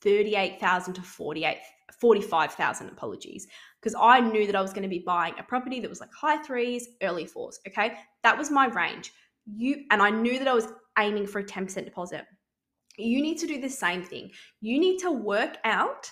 38,000 0.00 0.94
to 0.94 1.02
48 1.02 1.58
45,000 2.00 2.88
apologies 2.88 3.46
because 3.80 3.94
I 4.00 4.20
knew 4.20 4.46
that 4.46 4.56
I 4.56 4.60
was 4.60 4.72
going 4.72 4.82
to 4.82 4.88
be 4.88 5.04
buying 5.06 5.34
a 5.38 5.42
property 5.42 5.80
that 5.80 5.88
was 5.88 6.00
like 6.00 6.12
high 6.12 6.42
threes, 6.42 6.88
early 7.02 7.24
fours, 7.24 7.60
okay? 7.68 7.94
That 8.22 8.36
was 8.36 8.50
my 8.50 8.66
range. 8.66 9.12
You 9.46 9.84
and 9.90 10.02
I 10.02 10.10
knew 10.10 10.38
that 10.38 10.48
I 10.48 10.54
was 10.54 10.68
aiming 10.98 11.26
for 11.26 11.40
a 11.40 11.44
10% 11.44 11.84
deposit. 11.84 12.24
You 12.96 13.20
need 13.20 13.38
to 13.38 13.46
do 13.46 13.60
the 13.60 13.68
same 13.68 14.02
thing. 14.02 14.30
You 14.60 14.78
need 14.78 14.98
to 15.00 15.10
work 15.10 15.58
out 15.64 16.10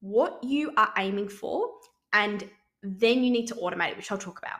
what 0.00 0.42
you 0.42 0.72
are 0.76 0.92
aiming 0.98 1.28
for 1.28 1.70
and 2.12 2.48
then 2.82 3.22
you 3.22 3.30
need 3.30 3.46
to 3.46 3.54
automate 3.54 3.90
it, 3.90 3.96
which 3.96 4.10
I'll 4.10 4.18
talk 4.18 4.38
about. 4.38 4.58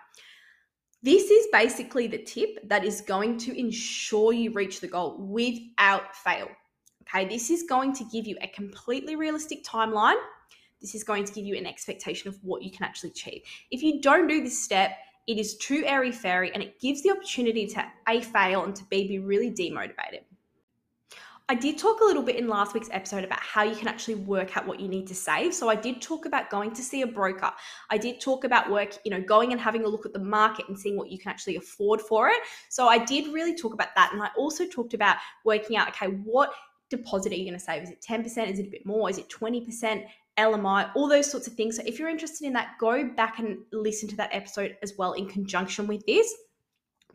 This 1.02 1.30
is 1.30 1.48
basically 1.50 2.06
the 2.06 2.22
tip 2.22 2.68
that 2.68 2.84
is 2.84 3.00
going 3.00 3.36
to 3.38 3.58
ensure 3.58 4.32
you 4.32 4.52
reach 4.52 4.80
the 4.80 4.86
goal 4.86 5.16
without 5.18 6.14
fail. 6.14 6.48
Okay, 7.02 7.26
this 7.26 7.50
is 7.50 7.64
going 7.64 7.92
to 7.94 8.04
give 8.12 8.26
you 8.26 8.36
a 8.40 8.46
completely 8.48 9.16
realistic 9.16 9.64
timeline. 9.64 10.20
This 10.80 10.94
is 10.94 11.02
going 11.02 11.24
to 11.24 11.32
give 11.32 11.44
you 11.44 11.56
an 11.56 11.66
expectation 11.66 12.28
of 12.28 12.38
what 12.42 12.62
you 12.62 12.70
can 12.70 12.84
actually 12.84 13.10
achieve. 13.10 13.42
If 13.72 13.82
you 13.82 14.00
don't 14.00 14.28
do 14.28 14.42
this 14.42 14.62
step, 14.62 14.92
it 15.26 15.38
is 15.38 15.56
too 15.56 15.84
airy 15.86 16.12
fairy 16.12 16.52
and 16.52 16.62
it 16.62 16.80
gives 16.80 17.02
the 17.02 17.10
opportunity 17.10 17.66
to 17.68 17.84
A, 18.08 18.20
fail 18.20 18.64
and 18.64 18.74
to 18.76 18.84
B, 18.84 19.06
be 19.06 19.18
really 19.18 19.50
demotivated. 19.50 20.24
I 21.48 21.54
did 21.54 21.76
talk 21.76 22.00
a 22.00 22.04
little 22.04 22.22
bit 22.22 22.36
in 22.36 22.48
last 22.48 22.72
week's 22.72 22.88
episode 22.92 23.24
about 23.24 23.40
how 23.40 23.62
you 23.62 23.74
can 23.74 23.88
actually 23.88 24.14
work 24.14 24.56
out 24.56 24.66
what 24.66 24.80
you 24.80 24.88
need 24.88 25.06
to 25.08 25.14
save. 25.14 25.52
So 25.52 25.68
I 25.68 25.74
did 25.74 26.00
talk 26.00 26.24
about 26.24 26.50
going 26.50 26.72
to 26.72 26.82
see 26.82 27.02
a 27.02 27.06
broker. 27.06 27.50
I 27.90 27.98
did 27.98 28.20
talk 28.20 28.44
about 28.44 28.70
work, 28.70 28.96
you 29.04 29.10
know, 29.10 29.20
going 29.20 29.52
and 29.52 29.60
having 29.60 29.84
a 29.84 29.88
look 29.88 30.06
at 30.06 30.12
the 30.12 30.18
market 30.18 30.68
and 30.68 30.78
seeing 30.78 30.96
what 30.96 31.10
you 31.10 31.18
can 31.18 31.30
actually 31.30 31.56
afford 31.56 32.00
for 32.00 32.28
it. 32.28 32.40
So 32.70 32.88
I 32.88 33.04
did 33.04 33.32
really 33.32 33.54
talk 33.54 33.74
about 33.74 33.88
that. 33.96 34.12
And 34.12 34.22
I 34.22 34.30
also 34.36 34.66
talked 34.66 34.94
about 34.94 35.16
working 35.44 35.76
out, 35.76 35.88
okay, 35.88 36.06
what 36.06 36.52
deposit 36.88 37.32
are 37.32 37.36
you 37.36 37.44
going 37.44 37.58
to 37.58 37.64
save? 37.64 37.82
Is 37.82 37.90
it 37.90 38.00
10%? 38.00 38.26
Is 38.50 38.58
it 38.58 38.68
a 38.68 38.70
bit 38.70 38.86
more? 38.86 39.10
Is 39.10 39.18
it 39.18 39.28
20%? 39.28 40.04
LMI, 40.38 40.90
all 40.94 41.08
those 41.08 41.30
sorts 41.30 41.46
of 41.46 41.54
things. 41.54 41.76
So 41.76 41.82
if 41.86 41.98
you're 41.98 42.08
interested 42.08 42.46
in 42.46 42.52
that, 42.54 42.76
go 42.80 43.08
back 43.08 43.38
and 43.38 43.58
listen 43.72 44.08
to 44.08 44.16
that 44.16 44.30
episode 44.32 44.76
as 44.82 44.94
well 44.96 45.12
in 45.12 45.28
conjunction 45.28 45.86
with 45.86 46.04
this. 46.06 46.32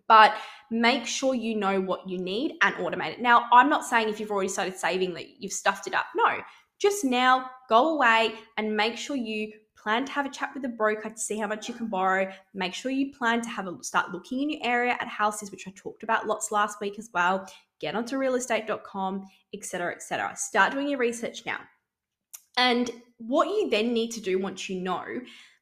But 0.08 0.36
make 0.72 1.06
sure 1.06 1.34
you 1.36 1.56
know 1.56 1.82
what 1.82 2.08
you 2.08 2.18
need 2.18 2.56
and 2.62 2.76
automate 2.76 3.14
it. 3.14 3.22
Now, 3.22 3.46
I'm 3.52 3.70
not 3.70 3.84
saying 3.84 4.08
if 4.08 4.20
you've 4.20 4.32
already 4.32 4.50
started 4.50 4.78
saving 4.78 5.14
that 5.16 5.42
you've 5.42 5.52
stuffed 5.52 5.88
it 5.88 5.94
up. 5.94 6.06
No, 6.16 6.40
just 6.80 7.04
now 7.04 7.50
go 7.68 7.96
away 7.96 8.36
and 8.58 8.76
make 8.76 8.98
sure 8.98 9.16
you 9.16 9.52
plan 9.76 10.06
to 10.06 10.12
have 10.12 10.26
a 10.26 10.30
chat 10.30 10.52
with 10.54 10.64
a 10.66 10.70
broker 10.70 11.10
to 11.10 11.18
see 11.18 11.38
how 11.38 11.48
much 11.48 11.68
you 11.68 11.74
can 11.74 11.88
borrow. 11.88 12.32
Make 12.54 12.74
sure 12.74 12.92
you 12.92 13.14
plan 13.14 13.42
to 13.42 13.50
have 13.50 13.68
a 13.68 13.84
start 13.84 14.12
looking 14.12 14.42
in 14.42 14.50
your 14.50 14.62
area 14.64 14.94
at 14.94 15.08
houses, 15.08 15.52
which 15.52 15.68
I 15.68 15.74
talked 15.76 16.04
about 16.04 16.28
lots 16.28 16.52
last 16.52 16.80
week 16.80 17.00
as 17.00 17.10
well. 17.14 17.48
Get 17.80 17.96
onto 17.96 18.18
realestate.com, 18.18 19.26
etc., 19.54 19.94
etc. 19.94 20.34
Start 20.36 20.74
doing 20.74 20.90
your 20.90 21.00
research 21.00 21.46
now. 21.46 21.60
And 22.58 22.92
what 23.18 23.48
you 23.48 23.70
then 23.70 23.94
need 23.94 24.12
to 24.12 24.22
do 24.22 24.40
once 24.40 24.70
you 24.70 24.82
know, 24.82 25.06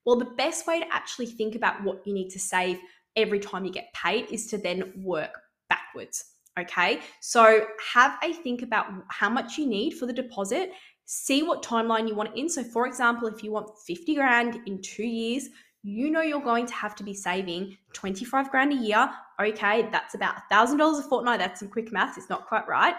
well, 0.05 0.17
the 0.17 0.25
best 0.25 0.67
way 0.67 0.79
to 0.79 0.85
actually 0.93 1.27
think 1.27 1.55
about 1.55 1.83
what 1.83 2.05
you 2.05 2.13
need 2.13 2.29
to 2.29 2.39
save 2.39 2.79
every 3.15 3.39
time 3.39 3.65
you 3.65 3.71
get 3.71 3.93
paid 3.93 4.31
is 4.31 4.47
to 4.47 4.57
then 4.57 4.93
work 4.97 5.37
backwards. 5.69 6.23
Okay. 6.59 7.01
So 7.21 7.65
have 7.93 8.17
a 8.23 8.31
think 8.33 8.61
about 8.61 8.87
how 9.09 9.29
much 9.29 9.57
you 9.57 9.67
need 9.67 9.91
for 9.91 10.05
the 10.05 10.13
deposit. 10.13 10.71
See 11.05 11.43
what 11.43 11.63
timeline 11.63 12.07
you 12.07 12.15
want 12.15 12.29
it 12.29 12.39
in. 12.39 12.49
So, 12.49 12.63
for 12.63 12.87
example, 12.87 13.27
if 13.27 13.43
you 13.43 13.51
want 13.51 13.69
50 13.85 14.15
grand 14.15 14.59
in 14.65 14.81
two 14.81 15.05
years, 15.05 15.49
you 15.83 16.09
know 16.09 16.21
you're 16.21 16.41
going 16.41 16.65
to 16.65 16.73
have 16.73 16.95
to 16.95 17.03
be 17.03 17.13
saving 17.13 17.77
25 17.93 18.49
grand 18.49 18.73
a 18.73 18.75
year. 18.75 19.09
Okay, 19.39 19.87
that's 19.91 20.15
about 20.15 20.35
$1,000 20.51 20.99
a 20.99 21.01
fortnight. 21.03 21.39
That's 21.39 21.59
some 21.59 21.69
quick 21.69 21.91
maths. 21.91 22.17
It's 22.17 22.29
not 22.29 22.47
quite 22.47 22.67
right. 22.67 22.95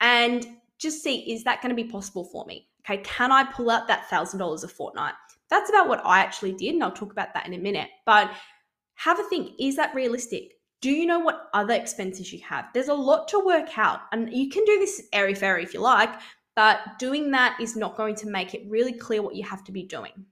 And 0.00 0.44
just 0.78 1.02
see, 1.02 1.32
is 1.32 1.44
that 1.44 1.62
going 1.62 1.76
to 1.76 1.80
be 1.80 1.88
possible 1.88 2.24
for 2.24 2.44
me? 2.46 2.66
Okay, 2.84 3.02
can 3.02 3.32
I 3.32 3.44
pull 3.44 3.70
out 3.70 3.88
that 3.88 4.08
$1,000 4.10 4.64
a 4.64 4.68
fortnight? 4.68 5.14
That's 5.48 5.70
about 5.70 5.88
what 5.88 6.04
I 6.04 6.18
actually 6.20 6.52
did, 6.52 6.74
and 6.74 6.84
I'll 6.84 6.92
talk 6.92 7.12
about 7.12 7.32
that 7.34 7.46
in 7.46 7.54
a 7.54 7.58
minute. 7.58 7.88
But 8.04 8.30
have 8.96 9.18
a 9.18 9.24
think 9.24 9.52
is 9.58 9.76
that 9.76 9.94
realistic? 9.94 10.52
Do 10.82 10.90
you 10.90 11.06
know 11.06 11.18
what 11.18 11.48
other 11.54 11.74
expenses 11.74 12.32
you 12.32 12.40
have? 12.46 12.66
There's 12.74 12.88
a 12.88 12.94
lot 12.94 13.28
to 13.28 13.38
work 13.38 13.78
out, 13.78 14.00
and 14.12 14.32
you 14.32 14.50
can 14.50 14.64
do 14.64 14.78
this 14.78 15.02
airy 15.12 15.34
fairy 15.34 15.62
if 15.62 15.72
you 15.72 15.80
like, 15.80 16.10
but 16.56 16.80
doing 16.98 17.30
that 17.30 17.58
is 17.60 17.74
not 17.74 17.96
going 17.96 18.14
to 18.16 18.28
make 18.28 18.54
it 18.54 18.66
really 18.68 18.92
clear 18.92 19.22
what 19.22 19.34
you 19.34 19.44
have 19.44 19.64
to 19.64 19.72
be 19.72 19.84
doing. 19.84 20.26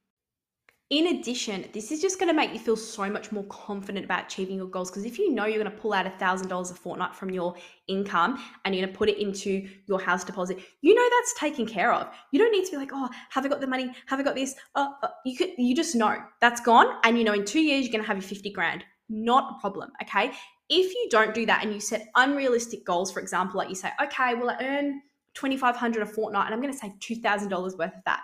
In 0.92 1.06
addition, 1.06 1.64
this 1.72 1.90
is 1.90 2.02
just 2.02 2.18
going 2.18 2.28
to 2.28 2.34
make 2.34 2.52
you 2.52 2.58
feel 2.58 2.76
so 2.76 3.08
much 3.08 3.32
more 3.32 3.44
confident 3.44 4.04
about 4.04 4.26
achieving 4.26 4.58
your 4.58 4.66
goals 4.66 4.90
because 4.90 5.06
if 5.06 5.18
you 5.18 5.32
know 5.32 5.46
you're 5.46 5.58
going 5.58 5.74
to 5.74 5.82
pull 5.82 5.94
out 5.94 6.04
$1,000 6.04 6.70
a 6.70 6.74
fortnight 6.74 7.16
from 7.16 7.30
your 7.30 7.54
income 7.88 8.38
and 8.66 8.74
you're 8.74 8.84
going 8.84 8.92
to 8.92 8.98
put 8.98 9.08
it 9.08 9.16
into 9.16 9.66
your 9.86 9.98
house 9.98 10.22
deposit, 10.22 10.58
you 10.82 10.94
know 10.94 11.08
that's 11.18 11.32
taken 11.40 11.64
care 11.64 11.94
of. 11.94 12.08
You 12.30 12.38
don't 12.38 12.52
need 12.52 12.66
to 12.66 12.72
be 12.72 12.76
like, 12.76 12.90
oh, 12.92 13.08
have 13.30 13.46
I 13.46 13.48
got 13.48 13.62
the 13.62 13.66
money? 13.66 13.90
Have 14.04 14.20
I 14.20 14.22
got 14.22 14.34
this? 14.34 14.54
Oh, 14.74 14.92
oh. 15.02 15.08
you 15.24 15.34
could, 15.34 15.52
you 15.56 15.74
just 15.74 15.94
know 15.94 16.14
that's 16.42 16.60
gone, 16.60 16.98
and 17.04 17.16
you 17.16 17.24
know 17.24 17.32
in 17.32 17.46
two 17.46 17.62
years 17.62 17.86
you're 17.86 17.92
going 17.92 18.04
to 18.04 18.08
have 18.08 18.18
your 18.18 18.28
50 18.28 18.50
grand. 18.50 18.84
Not 19.08 19.54
a 19.56 19.60
problem. 19.62 19.92
Okay. 20.02 20.32
If 20.68 20.94
you 20.94 21.08
don't 21.10 21.32
do 21.32 21.46
that 21.46 21.64
and 21.64 21.72
you 21.72 21.80
set 21.80 22.08
unrealistic 22.16 22.84
goals, 22.84 23.10
for 23.10 23.20
example, 23.20 23.56
like 23.56 23.70
you 23.70 23.76
say, 23.76 23.92
okay, 24.02 24.34
well 24.34 24.50
I 24.50 24.62
earn 24.62 25.00
2,500 25.36 26.02
a 26.02 26.06
fortnight 26.06 26.44
and 26.44 26.54
I'm 26.54 26.60
going 26.60 26.74
to 26.74 26.78
save 26.78 26.92
$2,000 26.98 27.78
worth 27.78 27.80
of 27.80 28.04
that 28.04 28.20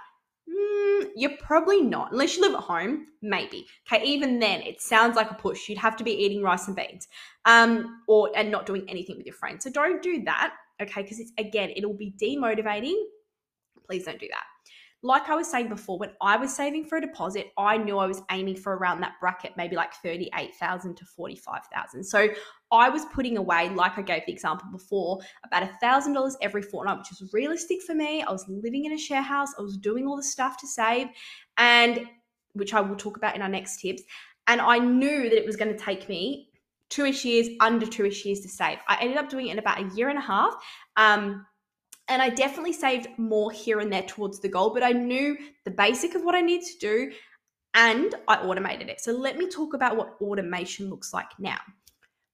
Mm, 0.69 1.09
you're 1.17 1.37
probably 1.39 1.81
not, 1.83 2.13
unless 2.13 2.37
you 2.37 2.43
live 2.43 2.55
at 2.55 2.61
home, 2.61 3.07
maybe. 3.23 3.67
Okay, 3.91 4.05
even 4.05 4.39
then, 4.39 4.61
it 4.63 4.81
sounds 4.81 5.17
like 5.17 5.31
a 5.31 5.35
push. 5.35 5.69
You'd 5.69 5.79
have 5.79 5.97
to 5.97 6.05
be 6.05 6.13
eating 6.13 6.43
rice 6.43 6.67
and 6.67 6.77
beans, 6.77 7.09
um, 7.45 8.03
or 8.07 8.31
and 8.37 8.51
not 8.51 8.67
doing 8.67 8.85
anything 8.89 9.17
with 9.17 9.27
your 9.27 9.35
friends. 9.35 9.65
So 9.65 9.71
don't 9.71 10.03
do 10.03 10.23
that, 10.25 10.55
okay? 10.83 11.03
Because 11.03 11.21
it's 11.21 11.33
again, 11.39 11.71
it'll 11.75 11.95
be 11.95 12.15
demotivating. 12.21 12.97
Please 13.87 14.05
don't 14.05 14.21
do 14.21 14.29
that 14.29 14.45
like 15.02 15.28
I 15.28 15.37
was 15.37 15.49
saying 15.49 15.69
before, 15.69 15.97
when 15.99 16.11
I 16.21 16.37
was 16.37 16.55
saving 16.55 16.85
for 16.85 16.99
a 16.99 17.00
deposit, 17.00 17.52
I 17.57 17.76
knew 17.76 17.99
I 17.99 18.07
was 18.07 18.21
aiming 18.33 18.57
for 18.57 18.76
around 18.76 19.00
that 19.00 19.12
bracket, 19.21 19.52
maybe 19.57 19.76
like 19.76 19.95
38,000 19.95 20.97
to 20.97 21.05
45,000. 21.05 22.02
So 22.02 22.28
I 22.73 22.88
was 22.88 23.05
putting 23.12 23.37
away, 23.37 23.69
like 23.69 23.97
I 23.97 24.02
gave 24.02 24.23
the 24.26 24.33
example 24.33 24.67
before, 24.73 25.21
about 25.45 25.62
a 25.62 25.71
$1,000 25.83 26.33
every 26.43 26.62
fortnight, 26.62 26.99
which 26.99 27.11
was 27.11 27.33
realistic 27.33 27.83
for 27.83 27.95
me. 27.95 28.23
I 28.23 28.33
was 28.33 28.45
living 28.49 28.87
in 28.87 28.93
a 28.93 28.99
share 28.99 29.23
house, 29.23 29.55
I 29.57 29.62
was 29.62 29.76
doing 29.76 30.07
all 30.07 30.17
the 30.17 30.23
stuff 30.23 30.59
to 30.59 30.67
save, 30.67 31.07
and 31.57 32.00
which 32.55 32.75
I 32.75 32.81
will 32.81 32.97
talk 32.97 33.17
about 33.17 33.37
in 33.37 33.43
our 33.43 33.49
next 33.49 33.81
tips. 33.81 34.02
And 34.49 34.61
I 34.61 34.78
knew 34.78 35.23
that 35.25 35.38
it 35.38 35.47
was 35.47 35.55
going 35.55 35.73
to 35.73 35.78
take 35.78 36.09
me 36.09 36.49
two 36.88 37.05
ish 37.05 37.25
years, 37.25 37.49
under 37.61 37.87
two 37.87 38.07
ish 38.07 38.25
years 38.25 38.40
to 38.40 38.49
save. 38.49 38.78
I 38.88 38.99
ended 39.00 39.19
up 39.19 39.28
doing 39.28 39.49
it 39.49 39.52
in 39.52 39.59
about 39.61 39.78
a 39.78 39.95
year 39.95 40.09
and 40.09 40.19
a 40.19 40.23
half. 40.23 40.55
Um, 40.97 41.47
and 42.09 42.23
I 42.23 42.31
definitely 42.31 42.73
saved 42.73 43.09
more 43.19 43.50
here 43.50 43.81
and 43.81 43.93
there 43.93 44.03
towards 44.03 44.41
the 44.41 44.49
goal, 44.49 44.71
but 44.73 44.83
I 44.83 44.93
knew 44.93 45.37
the 45.65 45.71
basic 45.71 46.15
of 46.15 46.25
what 46.25 46.35
I 46.35 46.41
needed 46.41 46.67
to 46.67 46.79
do 46.79 47.12
and 47.75 48.15
I 48.27 48.38
automated 48.38 48.88
it. 48.88 49.00
So 49.00 49.12
let 49.12 49.37
me 49.37 49.49
talk 49.49 49.75
about 49.75 49.97
what 49.97 50.17
automation 50.21 50.88
looks 50.88 51.12
like 51.12 51.29
now. 51.38 51.59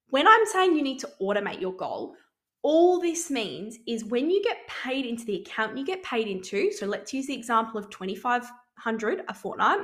When 0.08 0.28
I'm 0.28 0.46
saying 0.46 0.76
you 0.76 0.82
need 0.82 1.00
to 1.00 1.10
automate 1.20 1.60
your 1.60 1.72
goal, 1.72 2.14
all 2.62 3.00
this 3.00 3.30
means 3.30 3.78
is 3.86 4.04
when 4.04 4.30
you 4.30 4.42
get 4.42 4.66
paid 4.68 5.04
into 5.04 5.24
the 5.24 5.42
account 5.42 5.76
you 5.76 5.84
get 5.84 6.02
paid 6.02 6.28
into, 6.28 6.72
so 6.72 6.86
let's 6.86 7.12
use 7.12 7.26
the 7.26 7.34
example 7.34 7.78
of 7.78 7.90
2500 7.90 9.24
a 9.28 9.34
fortnight. 9.34 9.80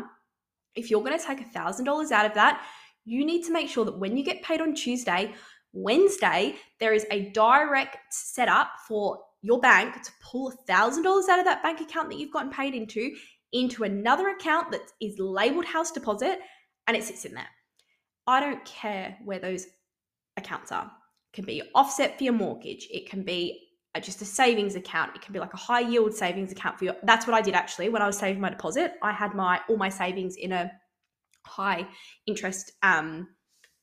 If 0.76 0.90
you're 0.90 1.02
going 1.02 1.18
to 1.18 1.24
take 1.24 1.52
$1,000 1.52 2.12
out 2.12 2.26
of 2.26 2.34
that, 2.34 2.64
you 3.04 3.26
need 3.26 3.44
to 3.44 3.52
make 3.52 3.68
sure 3.68 3.84
that 3.84 3.98
when 3.98 4.16
you 4.16 4.24
get 4.24 4.42
paid 4.42 4.60
on 4.60 4.74
Tuesday, 4.74 5.34
Wednesday, 5.72 6.56
there 6.78 6.94
is 6.94 7.06
a 7.10 7.30
direct 7.30 7.98
setup 8.10 8.70
for 8.86 9.20
your 9.42 9.60
bank 9.60 10.02
to 10.02 10.10
pull 10.22 10.52
$1,000 10.68 11.28
out 11.28 11.38
of 11.38 11.44
that 11.44 11.62
bank 11.62 11.80
account 11.80 12.10
that 12.10 12.18
you've 12.18 12.32
gotten 12.32 12.50
paid 12.50 12.74
into 12.74 13.14
into 13.52 13.82
another 13.82 14.28
account 14.28 14.70
that 14.70 14.82
is 15.00 15.18
labeled 15.18 15.64
house 15.64 15.90
deposit 15.90 16.38
and 16.86 16.96
it 16.96 17.02
sits 17.02 17.24
in 17.24 17.34
there. 17.34 17.48
I 18.26 18.38
don't 18.40 18.64
care 18.64 19.16
where 19.24 19.40
those 19.40 19.66
accounts 20.36 20.70
are. 20.70 20.84
It 20.84 21.34
can 21.34 21.44
be 21.44 21.62
offset 21.74 22.16
for 22.16 22.24
your 22.24 22.32
mortgage. 22.32 22.86
It 22.90 23.10
can 23.10 23.24
be 23.24 23.66
just 24.00 24.22
a 24.22 24.24
savings 24.24 24.76
account. 24.76 25.16
It 25.16 25.22
can 25.22 25.32
be 25.32 25.40
like 25.40 25.54
a 25.54 25.56
high 25.56 25.80
yield 25.80 26.14
savings 26.14 26.52
account 26.52 26.78
for 26.78 26.84
your. 26.84 26.94
That's 27.02 27.26
what 27.26 27.34
I 27.34 27.42
did 27.42 27.54
actually 27.54 27.88
when 27.88 28.02
I 28.02 28.06
was 28.06 28.18
saving 28.18 28.40
my 28.40 28.50
deposit. 28.50 28.92
I 29.02 29.12
had 29.12 29.34
my 29.34 29.60
all 29.68 29.76
my 29.76 29.88
savings 29.88 30.36
in 30.36 30.52
a 30.52 30.70
high 31.44 31.86
interest 32.26 32.72
um, 32.82 33.28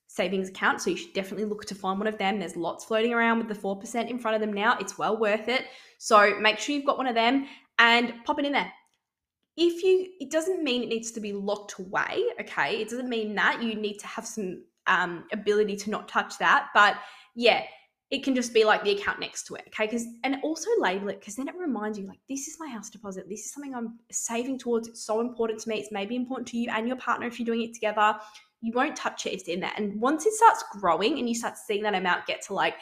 savings 0.07 0.49
account. 0.49 0.81
So 0.81 0.89
you 0.89 0.97
should 0.97 1.13
definitely 1.13 1.45
look 1.45 1.65
to 1.65 1.75
find 1.75 1.99
one 1.99 2.07
of 2.07 2.17
them. 2.17 2.39
There's 2.39 2.55
lots 2.55 2.85
floating 2.85 3.13
around 3.13 3.39
with 3.39 3.49
the 3.49 3.55
4% 3.55 4.09
in 4.09 4.17
front 4.17 4.35
of 4.35 4.41
them 4.41 4.53
now. 4.53 4.77
It's 4.79 4.97
well 4.97 5.17
worth 5.17 5.47
it. 5.47 5.65
So 5.99 6.39
make 6.39 6.59
sure 6.59 6.75
you've 6.75 6.85
got 6.85 6.97
one 6.97 7.07
of 7.07 7.15
them 7.15 7.47
and 7.77 8.13
pop 8.25 8.39
it 8.39 8.45
in 8.45 8.53
there. 8.53 8.71
If 9.57 9.83
you, 9.83 10.07
it 10.19 10.31
doesn't 10.31 10.63
mean 10.63 10.83
it 10.83 10.89
needs 10.89 11.11
to 11.11 11.19
be 11.19 11.33
locked 11.33 11.79
away. 11.79 12.23
Okay. 12.41 12.81
It 12.81 12.89
doesn't 12.89 13.09
mean 13.09 13.35
that 13.35 13.61
you 13.61 13.75
need 13.75 13.97
to 13.99 14.07
have 14.07 14.25
some 14.25 14.63
um, 14.87 15.25
ability 15.33 15.75
to 15.77 15.89
not 15.89 16.07
touch 16.07 16.37
that. 16.37 16.69
But 16.73 16.95
yeah, 17.35 17.63
it 18.09 18.23
can 18.23 18.33
just 18.33 18.53
be 18.53 18.63
like 18.63 18.83
the 18.83 18.91
account 18.91 19.19
next 19.19 19.47
to 19.47 19.55
it. 19.55 19.63
Okay. 19.67 19.87
Because, 19.87 20.05
and 20.23 20.37
also 20.43 20.69
label 20.79 21.09
it 21.09 21.19
because 21.19 21.35
then 21.35 21.47
it 21.47 21.55
reminds 21.59 21.97
you 21.97 22.07
like, 22.07 22.19
this 22.29 22.47
is 22.47 22.57
my 22.59 22.69
house 22.69 22.89
deposit. 22.89 23.27
This 23.27 23.45
is 23.45 23.51
something 23.51 23.75
I'm 23.75 23.99
saving 24.11 24.59
towards. 24.59 24.87
It's 24.87 25.03
so 25.03 25.19
important 25.19 25.59
to 25.61 25.69
me. 25.69 25.79
It's 25.79 25.91
maybe 25.91 26.15
important 26.15 26.47
to 26.49 26.57
you 26.57 26.69
and 26.71 26.87
your 26.87 26.97
partner 26.97 27.27
if 27.27 27.39
you're 27.39 27.45
doing 27.45 27.63
it 27.63 27.73
together 27.73 28.15
you 28.61 28.71
won't 28.73 28.95
touch 28.95 29.25
it 29.25 29.33
it's 29.33 29.43
in 29.43 29.59
there. 29.59 29.71
And 29.77 29.99
once 29.99 30.25
it 30.25 30.33
starts 30.33 30.63
growing 30.79 31.19
and 31.19 31.27
you 31.29 31.35
start 31.35 31.57
seeing 31.57 31.83
that 31.83 31.93
amount 31.93 32.25
get 32.25 32.41
to 32.47 32.53
like 32.53 32.75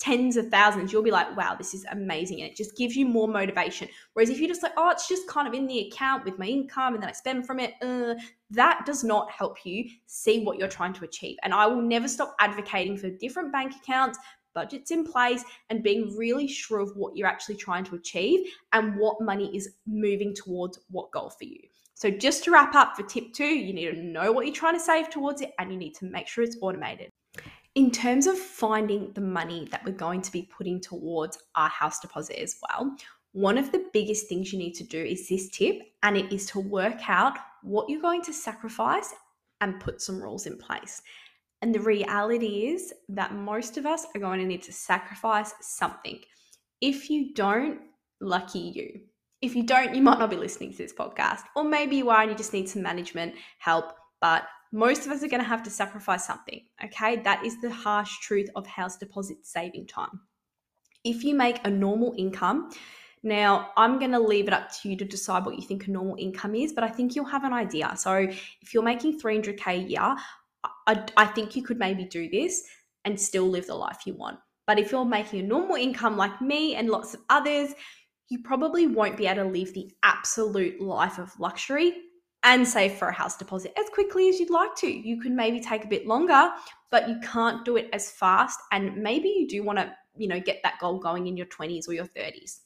tens 0.00 0.36
of 0.36 0.48
thousands, 0.48 0.92
you'll 0.92 1.02
be 1.02 1.10
like, 1.10 1.36
wow, 1.36 1.54
this 1.54 1.74
is 1.74 1.84
amazing. 1.92 2.40
And 2.40 2.50
it 2.50 2.56
just 2.56 2.76
gives 2.76 2.96
you 2.96 3.06
more 3.06 3.28
motivation. 3.28 3.86
Whereas 4.14 4.30
if 4.30 4.38
you're 4.38 4.48
just 4.48 4.62
like, 4.62 4.72
oh, 4.76 4.90
it's 4.90 5.08
just 5.08 5.28
kind 5.28 5.46
of 5.46 5.54
in 5.54 5.66
the 5.66 5.88
account 5.88 6.24
with 6.24 6.38
my 6.38 6.46
income 6.46 6.94
and 6.94 7.02
then 7.02 7.10
I 7.10 7.12
spend 7.12 7.46
from 7.46 7.60
it, 7.60 7.74
uh, 7.82 8.14
that 8.50 8.82
does 8.86 9.04
not 9.04 9.30
help 9.30 9.58
you 9.64 9.84
see 10.06 10.42
what 10.42 10.58
you're 10.58 10.68
trying 10.68 10.94
to 10.94 11.04
achieve. 11.04 11.36
And 11.44 11.52
I 11.52 11.66
will 11.66 11.82
never 11.82 12.08
stop 12.08 12.34
advocating 12.40 12.96
for 12.96 13.10
different 13.10 13.52
bank 13.52 13.74
accounts, 13.76 14.18
budgets 14.54 14.90
in 14.90 15.04
place, 15.04 15.44
and 15.68 15.82
being 15.82 16.16
really 16.16 16.48
sure 16.48 16.80
of 16.80 16.96
what 16.96 17.14
you're 17.14 17.28
actually 17.28 17.56
trying 17.56 17.84
to 17.84 17.94
achieve 17.94 18.40
and 18.72 18.96
what 18.98 19.20
money 19.20 19.54
is 19.54 19.68
moving 19.86 20.34
towards 20.34 20.80
what 20.90 21.12
goal 21.12 21.28
for 21.30 21.44
you. 21.44 21.60
So, 22.00 22.10
just 22.10 22.44
to 22.44 22.50
wrap 22.50 22.74
up 22.74 22.96
for 22.96 23.02
tip 23.02 23.34
two, 23.34 23.44
you 23.44 23.74
need 23.74 23.90
to 23.90 24.02
know 24.02 24.32
what 24.32 24.46
you're 24.46 24.54
trying 24.54 24.72
to 24.72 24.80
save 24.80 25.10
towards 25.10 25.42
it 25.42 25.52
and 25.58 25.70
you 25.70 25.76
need 25.76 25.94
to 25.96 26.06
make 26.06 26.28
sure 26.28 26.42
it's 26.42 26.56
automated. 26.62 27.10
In 27.74 27.90
terms 27.90 28.26
of 28.26 28.38
finding 28.38 29.12
the 29.12 29.20
money 29.20 29.68
that 29.70 29.84
we're 29.84 29.92
going 29.92 30.22
to 30.22 30.32
be 30.32 30.48
putting 30.56 30.80
towards 30.80 31.36
our 31.56 31.68
house 31.68 32.00
deposit 32.00 32.40
as 32.40 32.56
well, 32.62 32.96
one 33.32 33.58
of 33.58 33.70
the 33.70 33.84
biggest 33.92 34.30
things 34.30 34.50
you 34.50 34.58
need 34.58 34.72
to 34.76 34.84
do 34.84 34.98
is 34.98 35.28
this 35.28 35.50
tip, 35.50 35.76
and 36.02 36.16
it 36.16 36.32
is 36.32 36.46
to 36.46 36.60
work 36.60 37.06
out 37.06 37.36
what 37.62 37.90
you're 37.90 38.00
going 38.00 38.22
to 38.22 38.32
sacrifice 38.32 39.12
and 39.60 39.78
put 39.78 40.00
some 40.00 40.22
rules 40.22 40.46
in 40.46 40.56
place. 40.56 41.02
And 41.60 41.74
the 41.74 41.80
reality 41.80 42.68
is 42.68 42.94
that 43.10 43.34
most 43.34 43.76
of 43.76 43.84
us 43.84 44.06
are 44.14 44.20
going 44.20 44.40
to 44.40 44.46
need 44.46 44.62
to 44.62 44.72
sacrifice 44.72 45.52
something. 45.60 46.18
If 46.80 47.10
you 47.10 47.34
don't, 47.34 47.82
lucky 48.22 48.58
you. 48.74 49.00
If 49.42 49.56
you 49.56 49.62
don't, 49.62 49.94
you 49.94 50.02
might 50.02 50.18
not 50.18 50.30
be 50.30 50.36
listening 50.36 50.72
to 50.72 50.78
this 50.78 50.92
podcast. 50.92 51.42
Or 51.56 51.64
maybe 51.64 51.96
you 51.96 52.10
are 52.10 52.22
and 52.22 52.30
you 52.30 52.36
just 52.36 52.52
need 52.52 52.68
some 52.68 52.82
management 52.82 53.34
help. 53.58 53.92
But 54.20 54.44
most 54.72 55.06
of 55.06 55.12
us 55.12 55.22
are 55.22 55.28
going 55.28 55.42
to 55.42 55.48
have 55.48 55.62
to 55.62 55.70
sacrifice 55.70 56.26
something. 56.26 56.62
Okay. 56.84 57.16
That 57.16 57.44
is 57.44 57.60
the 57.60 57.70
harsh 57.70 58.18
truth 58.20 58.48
of 58.54 58.66
house 58.66 58.96
deposit 58.96 59.38
saving 59.42 59.86
time. 59.86 60.20
If 61.04 61.24
you 61.24 61.34
make 61.34 61.66
a 61.66 61.70
normal 61.70 62.14
income, 62.18 62.70
now, 63.22 63.70
I'm 63.76 63.98
going 63.98 64.12
to 64.12 64.18
leave 64.18 64.48
it 64.48 64.54
up 64.54 64.72
to 64.80 64.88
you 64.88 64.96
to 64.96 65.04
decide 65.04 65.44
what 65.44 65.56
you 65.56 65.62
think 65.62 65.86
a 65.86 65.90
normal 65.90 66.16
income 66.18 66.54
is, 66.54 66.72
but 66.72 66.84
I 66.84 66.88
think 66.88 67.14
you'll 67.14 67.26
have 67.26 67.44
an 67.44 67.52
idea. 67.52 67.94
So, 67.96 68.14
if 68.14 68.72
you're 68.72 68.82
making 68.82 69.20
300K 69.20 69.66
a 69.66 69.76
year, 69.76 70.16
I, 70.86 71.04
I, 71.16 71.26
think 71.26 71.54
you 71.54 71.62
could 71.62 71.78
maybe 71.78 72.04
do 72.04 72.30
this 72.30 72.64
and 73.04 73.20
still 73.20 73.48
live 73.48 73.66
the 73.66 73.74
life 73.74 74.00
you 74.06 74.14
want. 74.14 74.38
But 74.66 74.78
if 74.78 74.90
you're 74.90 75.04
making 75.04 75.40
a 75.40 75.42
normal 75.42 75.76
income 75.76 76.16
like 76.16 76.40
me 76.40 76.76
and 76.76 76.88
lots 76.88 77.12
of 77.12 77.20
others, 77.28 77.74
you 78.30 78.38
probably 78.38 78.86
won't 78.86 79.16
be 79.16 79.26
able 79.26 79.42
to 79.42 79.48
live 79.48 79.74
the 79.74 79.92
absolute 80.02 80.80
life 80.80 81.18
of 81.18 81.38
luxury 81.38 81.94
and 82.44 82.66
save 82.66 82.92
for 82.92 83.08
a 83.08 83.12
house 83.12 83.36
deposit 83.36 83.72
as 83.78 83.90
quickly 83.90 84.28
as 84.28 84.38
you'd 84.38 84.50
like 84.50 84.74
to. 84.76 84.86
You 84.86 85.20
could 85.20 85.32
maybe 85.32 85.60
take 85.60 85.84
a 85.84 85.88
bit 85.88 86.06
longer, 86.06 86.50
but 86.90 87.08
you 87.08 87.18
can't 87.20 87.64
do 87.64 87.76
it 87.76 87.88
as 87.92 88.10
fast. 88.10 88.58
And 88.72 88.96
maybe 88.96 89.28
you 89.28 89.48
do 89.48 89.62
want 89.62 89.78
to, 89.78 89.92
you 90.16 90.28
know, 90.28 90.40
get 90.40 90.60
that 90.62 90.78
goal 90.80 90.98
going 90.98 91.26
in 91.26 91.36
your 91.36 91.46
20s 91.46 91.88
or 91.88 91.92
your 91.92 92.06
30s. 92.06 92.60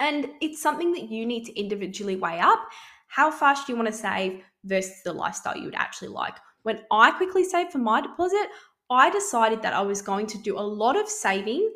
And 0.00 0.28
it's 0.42 0.60
something 0.60 0.92
that 0.92 1.08
you 1.08 1.24
need 1.24 1.44
to 1.44 1.58
individually 1.58 2.16
weigh 2.16 2.40
up. 2.40 2.60
How 3.06 3.30
fast 3.30 3.68
you 3.68 3.76
want 3.76 3.86
to 3.86 3.94
save 3.94 4.42
versus 4.64 5.02
the 5.04 5.12
lifestyle 5.12 5.56
you 5.56 5.66
would 5.66 5.76
actually 5.76 6.08
like? 6.08 6.34
When 6.64 6.80
I 6.90 7.12
quickly 7.12 7.44
saved 7.44 7.70
for 7.70 7.78
my 7.78 8.00
deposit, 8.00 8.48
I 8.90 9.08
decided 9.08 9.62
that 9.62 9.72
I 9.72 9.82
was 9.82 10.02
going 10.02 10.26
to 10.26 10.38
do 10.38 10.58
a 10.58 10.60
lot 10.60 10.96
of 10.96 11.08
saving 11.08 11.72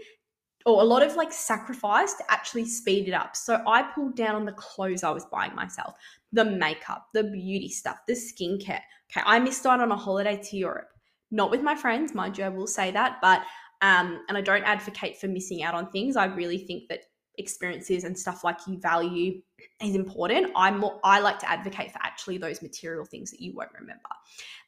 or 0.67 0.83
a 0.83 0.85
lot 0.85 1.03
of 1.03 1.17
like 1.17 1.33
sacrifice 1.33 2.15
to 2.15 2.25
actually 2.29 2.65
speed 2.67 3.09
it 3.09 3.13
up. 3.13 3.37
So 3.37 3.63
I 3.67 3.83
pulled 3.83 4.17
down 4.17 4.35
on 4.35 4.45
the 4.45 4.53
clothes 4.53 5.03
I 5.03 5.11
was 5.11 5.25
buying 5.27 5.55
myself. 5.55 5.95
the 6.33 6.45
makeup, 6.45 7.07
the 7.15 7.25
beauty 7.25 7.71
stuff, 7.71 8.01
the 8.07 8.13
skincare. 8.13 8.83
Okay, 9.11 9.23
I 9.25 9.39
missed 9.39 9.65
out 9.65 9.81
on 9.81 9.91
a 9.91 9.97
holiday 9.97 10.37
to 10.37 10.57
Europe. 10.57 10.91
Not 11.31 11.51
with 11.51 11.63
my 11.63 11.75
friends, 11.75 12.15
mind 12.15 12.37
you, 12.37 12.45
I 12.45 12.51
will 12.51 12.67
say 12.67 12.91
that, 12.91 13.19
but 13.23 13.43
um, 13.81 14.25
and 14.29 14.37
I 14.37 14.41
don't 14.41 14.65
advocate 14.65 15.17
for 15.19 15.29
missing 15.29 15.63
out 15.63 15.75
on 15.75 15.91
things. 15.91 16.17
I 16.17 16.27
really 16.27 16.59
think 16.59 16.89
that 16.89 17.01
experiences 17.39 18.05
and 18.05 18.19
stuff 18.19 18.45
like 18.45 18.59
you 18.67 18.79
value 18.79 19.41
is 19.83 19.95
important. 19.95 20.53
I'm 20.57 20.81
more 20.81 21.01
I 21.05 21.21
like 21.21 21.39
to 21.41 21.51
advocate 21.51 21.93
for 21.93 22.01
actually 22.03 22.39
those 22.39 22.61
material 22.61 23.05
things 23.05 23.31
that 23.31 23.41
you 23.41 23.55
won't 23.55 23.71
remember. 23.73 24.09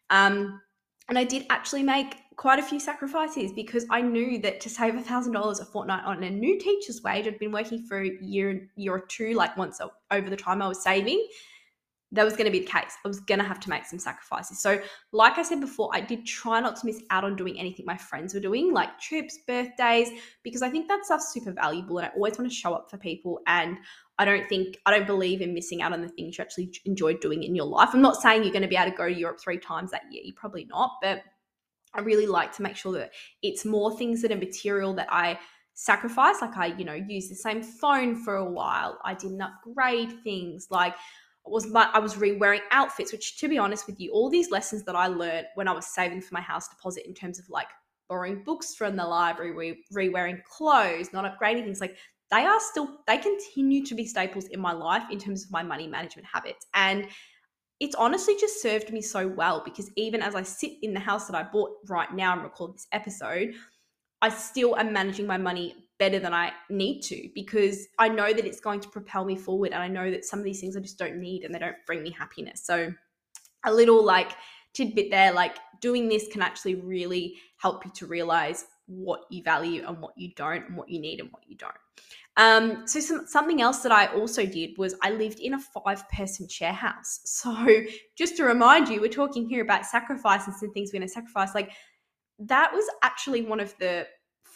Um, 0.08 0.60
and 1.08 1.18
I 1.18 1.24
did 1.24 1.44
actually 1.50 1.82
make 1.82 2.14
quite 2.40 2.58
a 2.58 2.62
few 2.62 2.80
sacrifices 2.80 3.52
because 3.52 3.84
I 3.90 4.00
knew 4.00 4.38
that 4.38 4.62
to 4.62 4.70
save 4.70 4.94
a 4.94 5.02
thousand 5.02 5.34
dollars 5.34 5.60
a 5.60 5.66
fortnight 5.66 6.04
on 6.06 6.22
a 6.22 6.30
new 6.30 6.58
teacher's 6.58 7.02
wage, 7.02 7.26
I'd 7.26 7.38
been 7.38 7.52
working 7.52 7.84
for 7.86 8.02
a 8.02 8.16
year, 8.22 8.66
year 8.76 8.94
or 8.94 9.00
two, 9.00 9.34
like 9.34 9.58
once 9.58 9.78
over 10.10 10.30
the 10.30 10.38
time 10.38 10.62
I 10.62 10.68
was 10.68 10.82
saving 10.82 11.22
that 12.12 12.24
was 12.24 12.32
going 12.32 12.46
to 12.46 12.50
be 12.50 12.60
the 12.60 12.66
case. 12.66 12.94
I 13.04 13.08
was 13.08 13.20
going 13.20 13.40
to 13.40 13.44
have 13.44 13.60
to 13.60 13.68
make 13.68 13.84
some 13.84 13.98
sacrifices. 13.98 14.58
So, 14.58 14.80
like 15.12 15.36
I 15.36 15.42
said 15.42 15.60
before, 15.60 15.90
I 15.92 16.00
did 16.00 16.24
try 16.24 16.60
not 16.60 16.76
to 16.76 16.86
miss 16.86 17.02
out 17.10 17.24
on 17.24 17.36
doing 17.36 17.58
anything 17.58 17.84
my 17.84 17.98
friends 17.98 18.32
were 18.32 18.40
doing, 18.40 18.72
like 18.72 18.98
trips, 18.98 19.38
birthdays, 19.46 20.08
because 20.42 20.62
I 20.62 20.70
think 20.70 20.88
that 20.88 21.04
stuff's 21.04 21.32
super 21.32 21.52
valuable 21.52 21.98
and 21.98 22.06
I 22.06 22.10
always 22.16 22.38
want 22.38 22.50
to 22.50 22.56
show 22.56 22.72
up 22.72 22.90
for 22.90 22.96
people. 22.96 23.40
And 23.46 23.76
I 24.18 24.24
don't 24.24 24.48
think, 24.48 24.78
I 24.86 24.96
don't 24.96 25.06
believe 25.06 25.42
in 25.42 25.52
missing 25.54 25.82
out 25.82 25.92
on 25.92 26.00
the 26.00 26.08
things 26.08 26.38
you 26.38 26.42
actually 26.42 26.72
enjoy 26.86 27.14
doing 27.18 27.44
in 27.44 27.54
your 27.54 27.66
life. 27.66 27.90
I'm 27.92 28.02
not 28.02 28.16
saying 28.16 28.42
you're 28.42 28.52
going 28.52 28.62
to 28.62 28.68
be 28.68 28.76
able 28.76 28.90
to 28.90 28.96
go 28.96 29.08
to 29.08 29.14
Europe 29.14 29.40
three 29.40 29.58
times 29.58 29.90
that 29.92 30.02
year, 30.10 30.22
you're 30.24 30.34
probably 30.34 30.64
not, 30.64 30.92
but 31.00 31.22
I 31.94 32.00
really 32.00 32.26
like 32.26 32.52
to 32.56 32.62
make 32.62 32.76
sure 32.76 32.92
that 32.92 33.12
it's 33.42 33.64
more 33.64 33.96
things 33.96 34.22
that 34.22 34.32
are 34.32 34.36
material 34.36 34.94
that 34.94 35.08
I 35.10 35.38
sacrifice. 35.74 36.40
Like 36.40 36.56
I, 36.56 36.66
you 36.66 36.84
know, 36.84 36.94
use 36.94 37.28
the 37.28 37.34
same 37.34 37.62
phone 37.62 38.22
for 38.22 38.36
a 38.36 38.50
while. 38.50 38.98
I 39.04 39.14
didn't 39.14 39.40
upgrade 39.40 40.22
things. 40.22 40.68
Like 40.70 40.94
I 40.94 41.50
was 41.50 41.72
I 41.74 41.98
was 41.98 42.16
re-wearing 42.16 42.60
outfits, 42.70 43.12
which 43.12 43.38
to 43.38 43.48
be 43.48 43.58
honest 43.58 43.86
with 43.86 43.98
you, 43.98 44.12
all 44.12 44.28
these 44.28 44.50
lessons 44.50 44.84
that 44.84 44.94
I 44.94 45.06
learned 45.06 45.46
when 45.54 45.68
I 45.68 45.72
was 45.72 45.86
saving 45.86 46.20
for 46.20 46.34
my 46.34 46.40
house 46.40 46.68
deposit 46.68 47.06
in 47.06 47.14
terms 47.14 47.38
of 47.38 47.48
like 47.48 47.68
borrowing 48.08 48.42
books 48.44 48.74
from 48.74 48.96
the 48.96 49.04
library, 49.04 49.78
re-wearing 49.92 50.42
clothes, 50.48 51.12
not 51.12 51.24
upgrading 51.24 51.64
things, 51.64 51.80
like 51.80 51.96
they 52.30 52.44
are 52.44 52.60
still 52.60 52.98
they 53.06 53.18
continue 53.18 53.84
to 53.86 53.94
be 53.94 54.06
staples 54.06 54.46
in 54.46 54.60
my 54.60 54.72
life 54.72 55.04
in 55.10 55.18
terms 55.18 55.44
of 55.44 55.50
my 55.50 55.62
money 55.62 55.86
management 55.86 56.28
habits. 56.30 56.66
And 56.74 57.08
it's 57.80 57.94
honestly 57.94 58.36
just 58.38 58.60
served 58.60 58.92
me 58.92 59.00
so 59.00 59.26
well 59.26 59.62
because 59.64 59.90
even 59.96 60.22
as 60.22 60.34
I 60.34 60.42
sit 60.42 60.72
in 60.82 60.92
the 60.92 61.00
house 61.00 61.26
that 61.26 61.34
I 61.36 61.42
bought 61.42 61.70
right 61.88 62.12
now 62.14 62.34
and 62.34 62.42
record 62.42 62.74
this 62.74 62.86
episode, 62.92 63.54
I 64.20 64.28
still 64.28 64.76
am 64.76 64.92
managing 64.92 65.26
my 65.26 65.38
money 65.38 65.74
better 65.98 66.18
than 66.18 66.34
I 66.34 66.52
need 66.68 67.00
to 67.02 67.28
because 67.34 67.86
I 67.98 68.08
know 68.08 68.32
that 68.32 68.44
it's 68.44 68.60
going 68.60 68.80
to 68.80 68.88
propel 68.88 69.24
me 69.24 69.36
forward. 69.36 69.72
And 69.72 69.82
I 69.82 69.88
know 69.88 70.10
that 70.10 70.26
some 70.26 70.38
of 70.38 70.44
these 70.44 70.60
things 70.60 70.76
I 70.76 70.80
just 70.80 70.98
don't 70.98 71.16
need 71.16 71.44
and 71.44 71.54
they 71.54 71.58
don't 71.58 71.76
bring 71.86 72.02
me 72.02 72.10
happiness. 72.10 72.62
So, 72.64 72.92
a 73.64 73.72
little 73.72 74.02
like 74.02 74.32
tidbit 74.72 75.10
there 75.10 75.32
like 75.32 75.58
doing 75.80 76.08
this 76.08 76.28
can 76.28 76.40
actually 76.40 76.76
really 76.76 77.36
help 77.58 77.84
you 77.84 77.90
to 77.94 78.06
realize 78.06 78.66
what 78.86 79.24
you 79.30 79.42
value 79.42 79.84
and 79.86 80.00
what 80.00 80.12
you 80.16 80.30
don't, 80.34 80.66
and 80.66 80.76
what 80.76 80.88
you 80.88 80.98
need 80.98 81.20
and 81.20 81.30
what 81.30 81.42
you 81.46 81.56
don't. 81.56 81.74
Um, 82.36 82.86
so 82.86 83.00
some, 83.00 83.26
something 83.26 83.60
else 83.60 83.80
that 83.80 83.92
I 83.92 84.06
also 84.06 84.46
did 84.46 84.78
was 84.78 84.94
I 85.02 85.10
lived 85.10 85.40
in 85.40 85.54
a 85.54 85.58
five 85.58 86.08
person 86.10 86.48
share 86.48 86.72
house. 86.72 87.20
So 87.40 87.66
just 88.16 88.36
to 88.36 88.44
remind 88.44 88.88
you, 88.88 89.00
we're 89.00 89.08
talking 89.08 89.48
here 89.48 89.62
about 89.62 89.86
sacrifices 89.86 90.62
and 90.62 90.72
things 90.72 90.90
we're 90.92 91.00
going 91.00 91.08
to 91.08 91.12
sacrifice. 91.12 91.54
Like 91.54 91.72
that 92.38 92.72
was 92.72 92.84
actually 93.02 93.42
one 93.42 93.60
of 93.60 93.74
the 93.78 94.06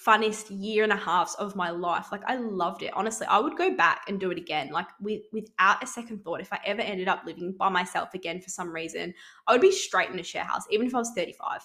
funnest 0.07 0.47
year 0.51 0.85
and 0.85 0.93
a 0.93 0.97
half 0.97 1.35
of 1.39 1.57
my 1.57 1.71
life. 1.71 2.09
Like 2.13 2.23
I 2.27 2.37
loved 2.37 2.83
it. 2.83 2.93
Honestly, 2.95 3.27
I 3.27 3.39
would 3.39 3.57
go 3.57 3.75
back 3.75 4.03
and 4.07 4.21
do 4.21 4.31
it 4.31 4.39
again. 4.39 4.71
Like 4.71 4.89
with, 5.01 5.23
without 5.33 5.83
a 5.83 5.87
second 5.87 6.23
thought. 6.23 6.41
If 6.41 6.53
I 6.53 6.61
ever 6.65 6.83
ended 6.83 7.09
up 7.09 7.23
living 7.25 7.55
by 7.59 7.69
myself 7.69 8.15
again 8.15 8.41
for 8.41 8.51
some 8.51 8.73
reason, 8.73 9.15
I 9.47 9.53
would 9.53 9.61
be 9.61 9.73
straight 9.73 10.11
in 10.11 10.19
a 10.19 10.23
share 10.23 10.45
house, 10.45 10.65
even 10.71 10.87
if 10.87 10.95
I 10.95 10.99
was 10.99 11.13
35. 11.17 11.63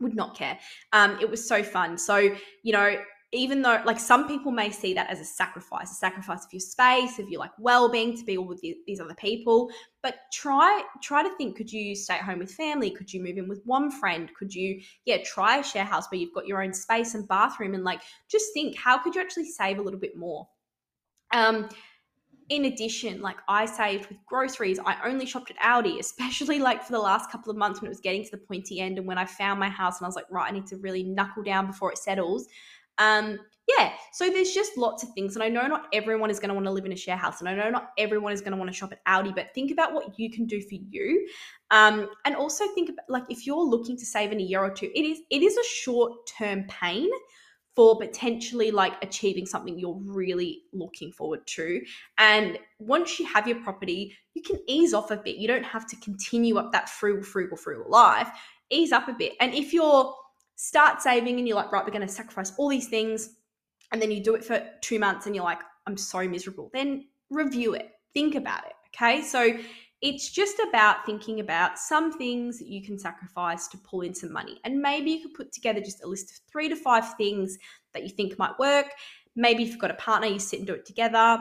Would 0.00 0.14
not 0.14 0.36
care. 0.36 0.58
Um, 0.92 1.18
it 1.20 1.28
was 1.28 1.46
so 1.46 1.62
fun. 1.62 1.98
So, 1.98 2.16
you 2.62 2.72
know, 2.72 2.96
even 3.32 3.60
though 3.60 3.80
like 3.84 4.00
some 4.00 4.26
people 4.26 4.50
may 4.50 4.70
see 4.70 4.94
that 4.94 5.10
as 5.10 5.20
a 5.20 5.24
sacrifice 5.24 5.90
a 5.90 5.94
sacrifice 5.94 6.46
of 6.46 6.52
your 6.52 6.60
space 6.60 7.18
of 7.18 7.28
your 7.28 7.40
like 7.40 7.50
well-being 7.58 8.16
to 8.16 8.24
be 8.24 8.38
with 8.38 8.62
these 8.86 9.00
other 9.00 9.14
people. 9.14 9.70
But 10.02 10.16
try 10.32 10.82
try 11.02 11.22
to 11.22 11.36
think 11.36 11.56
could 11.56 11.70
you 11.70 11.94
stay 11.94 12.14
at 12.14 12.22
home 12.22 12.38
with 12.38 12.52
family? 12.52 12.90
Could 12.90 13.12
you 13.12 13.22
move 13.22 13.36
in 13.36 13.48
with 13.48 13.60
one 13.64 13.90
friend? 13.90 14.30
Could 14.38 14.54
you 14.54 14.80
yeah 15.04 15.18
try 15.24 15.58
a 15.58 15.62
share 15.62 15.84
house 15.84 16.10
where 16.10 16.18
you've 16.18 16.34
got 16.34 16.46
your 16.46 16.62
own 16.62 16.72
space 16.72 17.14
and 17.14 17.28
bathroom 17.28 17.74
and 17.74 17.84
like 17.84 18.00
just 18.30 18.46
think 18.54 18.76
how 18.76 18.98
could 18.98 19.14
you 19.14 19.20
actually 19.20 19.46
save 19.46 19.78
a 19.78 19.82
little 19.82 20.00
bit 20.00 20.16
more? 20.16 20.48
Um 21.32 21.68
in 22.48 22.64
addition, 22.64 23.20
like 23.20 23.36
I 23.46 23.66
saved 23.66 24.08
with 24.08 24.24
groceries, 24.24 24.78
I 24.78 24.96
only 25.04 25.26
shopped 25.26 25.50
at 25.50 25.58
Aldi, 25.58 25.98
especially 26.00 26.58
like 26.58 26.82
for 26.82 26.92
the 26.92 26.98
last 26.98 27.30
couple 27.30 27.50
of 27.50 27.58
months 27.58 27.80
when 27.80 27.88
it 27.88 27.90
was 27.90 28.00
getting 28.00 28.24
to 28.24 28.30
the 28.30 28.38
pointy 28.38 28.80
end 28.80 28.96
and 28.96 29.06
when 29.06 29.18
I 29.18 29.26
found 29.26 29.60
my 29.60 29.68
house 29.68 29.98
and 29.98 30.06
I 30.06 30.08
was 30.08 30.16
like, 30.16 30.30
right, 30.30 30.48
I 30.48 30.54
need 30.54 30.66
to 30.68 30.76
really 30.78 31.02
knuckle 31.02 31.42
down 31.42 31.66
before 31.66 31.92
it 31.92 31.98
settles. 31.98 32.48
Um, 32.98 33.38
yeah, 33.76 33.92
so 34.12 34.30
there's 34.30 34.52
just 34.52 34.78
lots 34.78 35.02
of 35.02 35.10
things. 35.10 35.36
And 35.36 35.42
I 35.42 35.48
know 35.48 35.66
not 35.66 35.88
everyone 35.92 36.30
is 36.30 36.40
going 36.40 36.48
to 36.48 36.54
want 36.54 36.66
to 36.66 36.70
live 36.70 36.86
in 36.86 36.92
a 36.92 36.96
share 36.96 37.16
house. 37.16 37.40
And 37.40 37.48
I 37.48 37.54
know 37.54 37.68
not 37.68 37.90
everyone 37.98 38.32
is 38.32 38.40
going 38.40 38.52
to 38.52 38.56
want 38.56 38.70
to 38.70 38.76
shop 38.76 38.92
at 38.92 39.04
Aldi, 39.04 39.34
but 39.34 39.52
think 39.54 39.70
about 39.70 39.92
what 39.92 40.18
you 40.18 40.30
can 40.30 40.46
do 40.46 40.60
for 40.62 40.76
you. 40.88 41.28
Um, 41.70 42.08
and 42.24 42.34
also 42.34 42.64
think 42.74 42.88
about 42.88 43.04
like 43.10 43.24
if 43.28 43.46
you're 43.46 43.62
looking 43.62 43.96
to 43.98 44.06
save 44.06 44.32
in 44.32 44.40
a 44.40 44.42
year 44.42 44.62
or 44.62 44.70
two, 44.70 44.90
it 44.94 45.04
is 45.04 45.18
it 45.30 45.42
is 45.42 45.56
a 45.56 45.64
short-term 45.64 46.64
pain 46.68 47.10
for 47.76 47.96
potentially 47.98 48.70
like 48.70 48.94
achieving 49.02 49.46
something 49.46 49.78
you're 49.78 50.00
really 50.02 50.62
looking 50.72 51.12
forward 51.12 51.46
to. 51.46 51.80
And 52.16 52.58
once 52.78 53.20
you 53.20 53.26
have 53.26 53.46
your 53.46 53.62
property, 53.62 54.16
you 54.34 54.42
can 54.42 54.58
ease 54.66 54.94
off 54.94 55.10
a 55.10 55.16
bit. 55.18 55.36
You 55.36 55.46
don't 55.46 55.64
have 55.64 55.86
to 55.88 55.96
continue 55.96 56.56
up 56.56 56.72
that 56.72 56.88
frugal, 56.88 57.22
frugal, 57.22 57.56
frugal 57.56 57.88
life. 57.88 58.30
Ease 58.70 58.92
up 58.92 59.08
a 59.08 59.12
bit. 59.12 59.34
And 59.40 59.54
if 59.54 59.72
you're 59.72 60.12
start 60.60 61.00
saving 61.00 61.38
and 61.38 61.46
you're 61.46 61.56
like, 61.56 61.70
right, 61.70 61.84
we're 61.84 61.92
going 61.92 62.06
to 62.06 62.12
sacrifice 62.12 62.52
all 62.58 62.68
these 62.68 62.88
things. 62.88 63.36
And 63.92 64.02
then 64.02 64.10
you 64.10 64.20
do 64.20 64.34
it 64.34 64.44
for 64.44 64.60
two 64.80 64.98
months 64.98 65.26
and 65.26 65.34
you're 65.34 65.44
like, 65.44 65.60
I'm 65.86 65.96
so 65.96 66.26
miserable. 66.28 66.68
Then 66.74 67.06
review 67.30 67.74
it, 67.74 67.92
think 68.12 68.34
about 68.34 68.66
it. 68.66 68.72
Okay. 68.88 69.22
So 69.22 69.56
it's 70.02 70.30
just 70.30 70.56
about 70.68 71.06
thinking 71.06 71.38
about 71.38 71.78
some 71.78 72.12
things 72.12 72.58
that 72.58 72.66
you 72.66 72.82
can 72.82 72.98
sacrifice 72.98 73.68
to 73.68 73.78
pull 73.78 74.00
in 74.00 74.12
some 74.12 74.32
money. 74.32 74.58
And 74.64 74.82
maybe 74.82 75.12
you 75.12 75.22
could 75.22 75.34
put 75.34 75.52
together 75.52 75.80
just 75.80 76.02
a 76.02 76.08
list 76.08 76.30
of 76.30 76.38
three 76.50 76.68
to 76.68 76.76
five 76.76 77.14
things 77.16 77.56
that 77.94 78.02
you 78.02 78.08
think 78.08 78.36
might 78.36 78.58
work. 78.58 78.86
Maybe 79.36 79.62
if 79.62 79.70
you've 79.70 79.78
got 79.78 79.92
a 79.92 79.94
partner, 79.94 80.26
you 80.26 80.40
sit 80.40 80.58
and 80.58 80.66
do 80.66 80.74
it 80.74 80.86
together. 80.86 81.40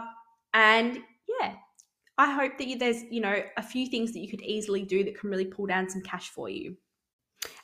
And 0.54 1.00
yeah, 1.40 1.54
I 2.20 2.32
hope 2.32 2.60
that 2.60 2.68
you, 2.68 2.78
there's, 2.78 3.02
you 3.10 3.22
know, 3.22 3.42
a 3.58 3.64
few 3.64 3.88
things 3.88 4.14
that 4.14 4.20
you 4.20 4.30
could 4.30 4.44
easily 4.44 4.84
do 4.84 5.04
that 5.04 5.20
can 5.20 5.32
really 5.32 5.46
pull 5.46 5.66
down 5.66 5.90
some 5.90 6.04
cash 6.04 6.30
for 6.30 6.50
you. 6.50 6.78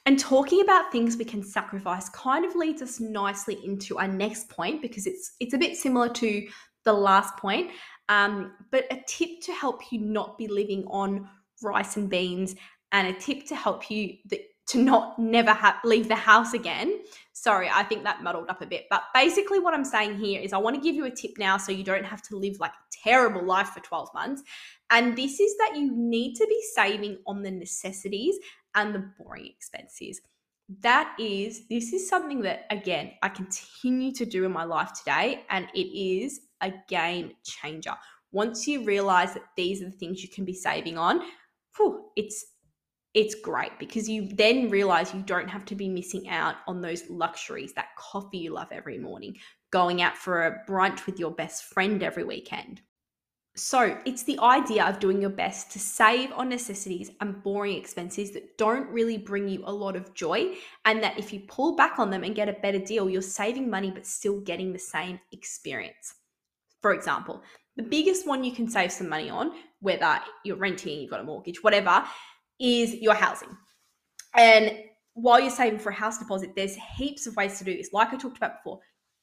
And 0.06 0.20
talking 0.20 0.62
about 0.62 0.92
things 0.92 1.16
we 1.16 1.26
can 1.26 1.42
sacrifice 1.42 2.10
kind 2.10 2.44
of 2.44 2.56
leads 2.56 2.82
us 2.82 3.00
nicely 3.00 3.58
into 3.64 3.98
our 3.98 4.08
next 4.08 4.50
point 4.50 4.82
because 4.82 5.08
it's 5.08 5.36
it's 5.40 5.54
a 5.54 5.58
bit 5.58 5.78
similar 5.78 6.10
to 6.10 6.48
the 6.84 6.94
last 6.94 7.38
point. 7.38 7.72
Um, 8.10 8.54
but 8.72 8.86
a 8.92 9.02
tip 9.08 9.42
to 9.44 9.54
help 9.54 9.82
you 9.92 10.00
not 10.00 10.38
be 10.38 10.48
living 10.48 10.84
on 10.88 11.30
rice 11.62 11.96
and 11.96 12.10
beans, 12.10 12.56
and 12.92 13.08
a 13.08 13.14
tip 13.14 13.46
to 13.48 13.56
help 13.56 13.90
you 13.90 14.18
to 14.66 14.78
not 14.78 15.20
never 15.20 15.52
have 15.52 15.76
leave 15.84 16.08
the 16.08 16.16
house 16.16 16.54
again. 16.54 17.02
Sorry, 17.34 17.70
I 17.72 17.84
think 17.84 18.04
that 18.04 18.24
muddled 18.24 18.50
up 18.50 18.62
a 18.62 18.66
bit. 18.66 18.86
But 18.90 19.04
basically, 19.14 19.60
what 19.60 19.74
I'm 19.74 19.86
saying 19.86 20.18
here 20.18 20.42
is 20.42 20.54
I 20.54 20.58
want 20.58 20.76
to 20.76 20.82
give 20.82 20.96
you 20.96 21.06
a 21.06 21.12
tip 21.12 21.32
now 21.38 21.58
so 21.58 21.72
you 21.72 21.84
don't 21.84 22.06
have 22.06 22.22
to 22.24 22.38
live 22.38 22.60
like 22.60 22.72
a 22.72 23.10
terrible 23.10 23.44
life 23.44 23.70
for 23.70 23.82
12 23.82 24.10
months. 24.14 24.44
And 24.90 25.18
this 25.18 25.40
is 25.40 25.58
that 25.58 25.76
you 25.76 25.92
need 25.96 26.36
to 26.36 26.46
be 26.48 26.62
saving 26.74 27.18
on 27.26 27.42
the 27.42 27.52
necessities 27.52 28.36
and 28.76 28.94
the 28.94 29.10
boring 29.18 29.48
expenses. 29.48 30.22
That 30.82 31.16
is, 31.20 31.68
this 31.68 31.94
is 31.94 32.08
something 32.08 32.42
that, 32.42 32.66
again, 32.70 33.12
I 33.22 33.30
continue 33.30 34.12
to 34.14 34.26
do 34.26 34.46
in 34.46 34.52
my 34.52 34.64
life 34.64 34.94
today, 34.94 35.44
and 35.50 35.68
it 35.74 35.98
is 35.98 36.42
a 36.62 36.74
game 36.88 37.34
changer. 37.44 37.96
Once 38.32 38.68
you 38.68 38.84
realize 38.84 39.34
that 39.34 39.44
these 39.56 39.82
are 39.82 39.86
the 39.86 39.92
things 39.92 40.24
you 40.24 40.30
can 40.30 40.46
be 40.46 40.54
saving 40.54 40.98
on, 40.98 41.22
whew, 41.78 42.06
it's 42.16 42.46
it's 43.14 43.36
great 43.36 43.78
because 43.78 44.10
you 44.10 44.28
then 44.28 44.72
realize 44.72 45.14
you 45.14 45.22
don't 45.22 45.48
have 45.48 45.66
to 45.66 45.76
be 45.76 45.88
missing 45.88 46.28
out 46.30 46.56
on 46.66 46.82
those 46.82 47.08
luxuries, 47.12 47.72
that 47.74 47.96
coffee 47.96 48.40
you 48.40 48.52
love 48.52 48.70
every 48.72 48.98
morning, 48.98 49.38
going 49.70 50.02
out 50.02 50.18
for 50.18 50.48
a 50.48 50.66
brunch 50.68 51.06
with 51.06 51.20
your 51.20 51.30
best 51.30 51.66
friend 51.66 52.02
every 52.02 52.24
weekend. 52.24 52.82
So, 53.56 54.00
it's 54.04 54.24
the 54.24 54.40
idea 54.40 54.84
of 54.84 55.00
doing 55.00 55.22
your 55.22 55.30
best 55.30 55.72
to 55.74 55.80
save 55.80 56.32
on 56.32 56.50
necessities 56.50 57.12
and 57.22 57.44
boring 57.44 57.78
expenses 57.78 58.32
that 58.32 58.58
don't 58.58 58.90
really 58.90 59.18
bring 59.18 59.48
you 59.48 59.62
a 59.66 59.72
lot 59.72 59.96
of 59.96 60.16
joy, 60.16 60.56
and 60.86 61.04
that 61.04 61.20
if 61.20 61.32
you 61.32 61.42
pull 61.42 61.76
back 61.76 62.00
on 62.00 62.10
them 62.10 62.24
and 62.24 62.34
get 62.34 62.50
a 62.50 62.54
better 62.54 62.80
deal, 62.80 63.08
you're 63.08 63.22
saving 63.22 63.70
money 63.70 63.92
but 63.92 64.08
still 64.08 64.40
getting 64.40 64.74
the 64.74 64.80
same 64.80 65.20
experience. 65.32 66.16
For 66.82 66.94
example, 66.94 67.44
the 67.76 67.84
biggest 67.84 68.28
one 68.28 68.44
you 68.44 68.54
can 68.54 68.68
save 68.68 68.92
some 68.92 69.08
money 69.08 69.30
on, 69.30 69.52
whether 69.82 70.20
you're 70.44 70.58
renting, 70.58 71.00
you've 71.00 71.12
got 71.12 71.20
a 71.20 71.24
mortgage, 71.24 71.64
whatever, 71.64 72.04
is 72.60 72.96
your 72.96 73.14
housing. 73.14 73.56
And 74.36 74.80
while 75.14 75.40
you're 75.40 75.52
saving 75.52 75.80
for 75.80 75.92
a 75.92 75.96
house 75.96 76.18
deposit, 76.18 76.54
there's 76.56 76.76
heaps 76.98 77.28
of 77.28 77.36
ways 77.36 77.60
to 77.60 77.64
do 77.64 77.78
this. 77.78 77.94
Like 77.94 78.14
I 78.14 78.18
talked 78.18 78.38
about 78.38 78.64
before, 78.64 78.80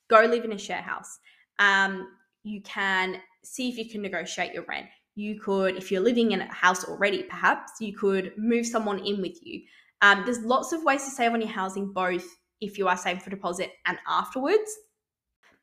go 0.08 0.20
live 0.20 0.44
in 0.44 0.52
a 0.52 0.58
share 0.58 0.82
house. 0.82 1.18
Um, 1.58 2.08
you 2.44 2.62
can 2.62 3.20
see 3.44 3.68
if 3.68 3.78
you 3.78 3.88
can 3.88 4.02
negotiate 4.02 4.52
your 4.52 4.64
rent. 4.68 4.86
You 5.14 5.40
could, 5.40 5.76
if 5.76 5.90
you're 5.90 6.00
living 6.00 6.32
in 6.32 6.40
a 6.40 6.52
house 6.52 6.84
already, 6.84 7.24
perhaps 7.24 7.72
you 7.80 7.96
could 7.96 8.32
move 8.36 8.66
someone 8.66 9.00
in 9.00 9.20
with 9.20 9.38
you. 9.42 9.62
Um, 10.02 10.22
there's 10.24 10.40
lots 10.40 10.72
of 10.72 10.82
ways 10.84 11.04
to 11.04 11.10
save 11.10 11.32
on 11.32 11.40
your 11.40 11.50
housing, 11.50 11.92
both 11.92 12.24
if 12.60 12.78
you 12.78 12.88
are 12.88 12.96
saving 12.96 13.20
for 13.20 13.30
deposit 13.30 13.72
and 13.86 13.98
afterwards. 14.08 14.70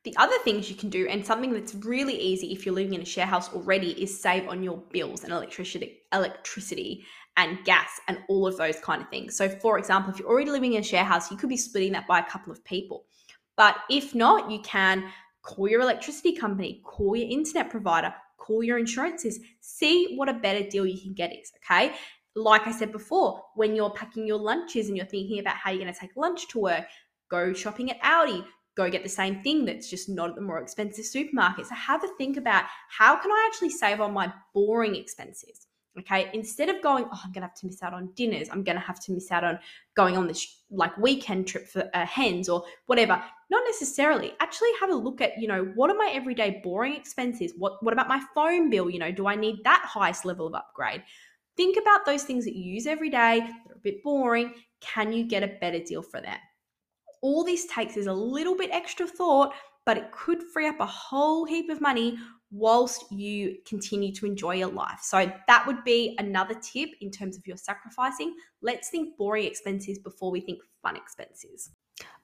The 0.04 0.14
other 0.16 0.38
things 0.44 0.70
you 0.70 0.76
can 0.76 0.90
do, 0.90 1.08
and 1.08 1.26
something 1.26 1.52
that's 1.52 1.74
really 1.74 2.16
easy 2.18 2.52
if 2.52 2.64
you're 2.64 2.74
living 2.74 2.94
in 2.94 3.02
a 3.02 3.06
share 3.06 3.26
house 3.26 3.52
already, 3.52 4.00
is 4.00 4.20
save 4.20 4.48
on 4.48 4.62
your 4.62 4.78
bills 4.92 5.24
and 5.24 5.32
electricity, 5.32 6.02
electricity 6.12 7.04
and 7.36 7.64
gas 7.64 8.00
and 8.06 8.18
all 8.28 8.46
of 8.46 8.56
those 8.56 8.78
kind 8.80 9.02
of 9.02 9.08
things. 9.08 9.36
So, 9.36 9.48
for 9.48 9.78
example, 9.78 10.12
if 10.12 10.18
you're 10.18 10.28
already 10.28 10.50
living 10.50 10.74
in 10.74 10.80
a 10.80 10.84
share 10.84 11.04
house, 11.04 11.30
you 11.30 11.36
could 11.36 11.48
be 11.48 11.56
splitting 11.56 11.92
that 11.92 12.06
by 12.06 12.20
a 12.20 12.30
couple 12.30 12.52
of 12.52 12.64
people. 12.64 13.06
But 13.56 13.76
if 13.90 14.14
not, 14.14 14.50
you 14.50 14.60
can 14.60 15.10
call 15.42 15.68
your 15.68 15.80
electricity 15.80 16.32
company, 16.32 16.82
call 16.84 17.16
your 17.16 17.30
internet 17.30 17.70
provider, 17.70 18.14
call 18.38 18.62
your 18.62 18.78
insurances, 18.78 19.38
see 19.60 20.14
what 20.16 20.28
a 20.28 20.34
better 20.34 20.68
deal 20.68 20.86
you 20.86 21.00
can 21.00 21.14
get 21.14 21.32
is. 21.32 21.52
Okay. 21.64 21.94
Like 22.34 22.66
I 22.66 22.72
said 22.72 22.92
before, 22.92 23.42
when 23.54 23.74
you're 23.74 23.90
packing 23.90 24.26
your 24.26 24.38
lunches 24.38 24.88
and 24.88 24.96
you're 24.96 25.06
thinking 25.06 25.40
about 25.40 25.56
how 25.56 25.70
you're 25.70 25.82
going 25.82 25.92
to 25.92 25.98
take 25.98 26.16
lunch 26.16 26.48
to 26.48 26.60
work, 26.60 26.84
go 27.30 27.52
shopping 27.52 27.90
at 27.90 28.00
Aldi, 28.02 28.44
go 28.76 28.88
get 28.88 29.02
the 29.02 29.08
same 29.08 29.42
thing 29.42 29.64
that's 29.64 29.90
just 29.90 30.08
not 30.08 30.30
at 30.30 30.34
the 30.36 30.40
more 30.40 30.60
expensive 30.60 31.04
supermarket. 31.04 31.66
So 31.66 31.74
have 31.74 32.04
a 32.04 32.08
think 32.16 32.36
about 32.36 32.64
how 32.90 33.16
can 33.16 33.30
I 33.30 33.48
actually 33.50 33.70
save 33.70 34.00
on 34.00 34.12
my 34.12 34.32
boring 34.54 34.94
expenses? 34.94 35.66
Okay, 35.98 36.30
instead 36.32 36.68
of 36.68 36.80
going, 36.80 37.06
oh, 37.12 37.20
I'm 37.24 37.32
gonna 37.32 37.46
have 37.46 37.56
to 37.56 37.66
miss 37.66 37.82
out 37.82 37.92
on 37.92 38.10
dinners, 38.14 38.48
I'm 38.52 38.62
gonna 38.62 38.78
have 38.78 39.00
to 39.00 39.12
miss 39.12 39.32
out 39.32 39.42
on 39.42 39.58
going 39.96 40.16
on 40.16 40.28
this 40.28 40.62
like 40.70 40.96
weekend 40.96 41.48
trip 41.48 41.66
for 41.66 41.90
uh, 41.92 42.06
hens 42.06 42.48
or 42.48 42.64
whatever. 42.86 43.20
Not 43.50 43.62
necessarily. 43.66 44.32
Actually, 44.40 44.70
have 44.80 44.90
a 44.90 44.94
look 44.94 45.20
at, 45.20 45.38
you 45.38 45.48
know, 45.48 45.72
what 45.74 45.90
are 45.90 45.96
my 45.96 46.10
everyday 46.12 46.60
boring 46.62 46.94
expenses? 46.94 47.54
What 47.56 47.82
what 47.82 47.94
about 47.94 48.08
my 48.08 48.22
phone 48.34 48.68
bill? 48.68 48.90
You 48.90 48.98
know, 48.98 49.10
do 49.10 49.26
I 49.26 49.36
need 49.36 49.64
that 49.64 49.84
highest 49.86 50.24
level 50.24 50.46
of 50.46 50.54
upgrade? 50.54 51.02
Think 51.56 51.76
about 51.76 52.04
those 52.06 52.24
things 52.24 52.44
that 52.44 52.54
you 52.54 52.72
use 52.74 52.86
every 52.86 53.10
day 53.10 53.40
that 53.40 53.70
are 53.70 53.76
a 53.76 53.80
bit 53.82 54.02
boring. 54.02 54.52
Can 54.80 55.12
you 55.12 55.24
get 55.26 55.42
a 55.42 55.58
better 55.60 55.80
deal 55.80 56.02
for 56.02 56.20
that? 56.20 56.40
All 57.20 57.42
this 57.42 57.66
takes 57.66 57.96
is 57.96 58.06
a 58.06 58.12
little 58.12 58.56
bit 58.56 58.70
extra 58.70 59.06
thought, 59.06 59.54
but 59.84 59.96
it 59.96 60.12
could 60.12 60.42
free 60.52 60.68
up 60.68 60.78
a 60.78 60.86
whole 60.86 61.44
heap 61.44 61.68
of 61.68 61.80
money 61.80 62.16
whilst 62.50 63.10
you 63.10 63.56
continue 63.66 64.12
to 64.14 64.26
enjoy 64.26 64.54
your 64.54 64.70
life. 64.70 65.00
So 65.02 65.30
that 65.48 65.66
would 65.66 65.82
be 65.84 66.14
another 66.18 66.54
tip 66.54 66.90
in 67.00 67.10
terms 67.10 67.36
of 67.36 67.46
your 67.46 67.56
sacrificing. 67.56 68.34
Let's 68.62 68.90
think 68.90 69.16
boring 69.16 69.44
expenses 69.44 69.98
before 69.98 70.30
we 70.30 70.40
think 70.40 70.60
fun 70.82 70.96
expenses. 70.96 71.70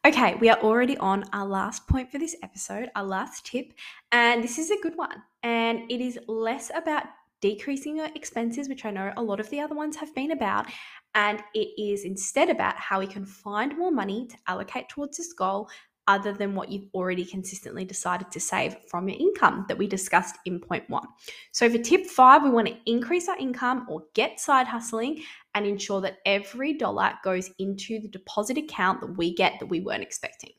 Okay, 0.06 0.34
we 0.34 0.50
are 0.50 0.60
already 0.60 0.98
on 0.98 1.24
our 1.32 1.46
last 1.46 1.86
point 1.88 2.12
for 2.12 2.18
this 2.18 2.36
episode, 2.42 2.90
our 2.94 3.04
last 3.04 3.46
tip, 3.46 3.72
and 4.12 4.44
this 4.44 4.58
is 4.58 4.70
a 4.70 4.80
good 4.82 4.96
one. 4.96 5.22
And 5.42 5.90
it 5.90 6.02
is 6.02 6.18
less 6.28 6.70
about 6.74 7.04
decreasing 7.40 7.96
your 7.96 8.08
expenses, 8.14 8.68
which 8.68 8.84
I 8.84 8.90
know 8.90 9.12
a 9.16 9.22
lot 9.22 9.40
of 9.40 9.48
the 9.48 9.60
other 9.60 9.74
ones 9.74 9.96
have 9.96 10.14
been 10.14 10.32
about, 10.32 10.66
and 11.14 11.42
it 11.54 11.68
is 11.80 12.04
instead 12.04 12.50
about 12.50 12.76
how 12.76 12.98
we 12.98 13.06
can 13.06 13.24
find 13.24 13.78
more 13.78 13.90
money 13.90 14.26
to 14.26 14.36
allocate 14.46 14.88
towards 14.90 15.16
this 15.16 15.32
goal 15.32 15.68
other 16.06 16.32
than 16.32 16.54
what 16.54 16.70
you've 16.70 16.88
already 16.94 17.24
consistently 17.24 17.84
decided 17.84 18.30
to 18.30 18.40
save 18.40 18.76
from 18.88 19.08
your 19.08 19.18
income 19.18 19.64
that 19.68 19.78
we 19.78 19.86
discussed 19.86 20.36
in 20.44 20.60
point 20.60 20.88
one. 20.88 21.06
So, 21.52 21.68
for 21.70 21.78
tip 21.78 22.06
five, 22.06 22.42
we 22.42 22.50
want 22.50 22.68
to 22.68 22.76
increase 22.86 23.28
our 23.28 23.38
income 23.38 23.86
or 23.88 24.04
get 24.14 24.40
side 24.40 24.66
hustling 24.66 25.22
and 25.54 25.66
ensure 25.66 26.00
that 26.02 26.18
every 26.26 26.74
dollar 26.74 27.12
goes 27.22 27.50
into 27.58 28.00
the 28.00 28.08
deposit 28.08 28.58
account 28.58 29.00
that 29.00 29.16
we 29.16 29.34
get 29.34 29.58
that 29.60 29.66
we 29.66 29.80
weren't 29.80 30.02
expecting. 30.02 30.52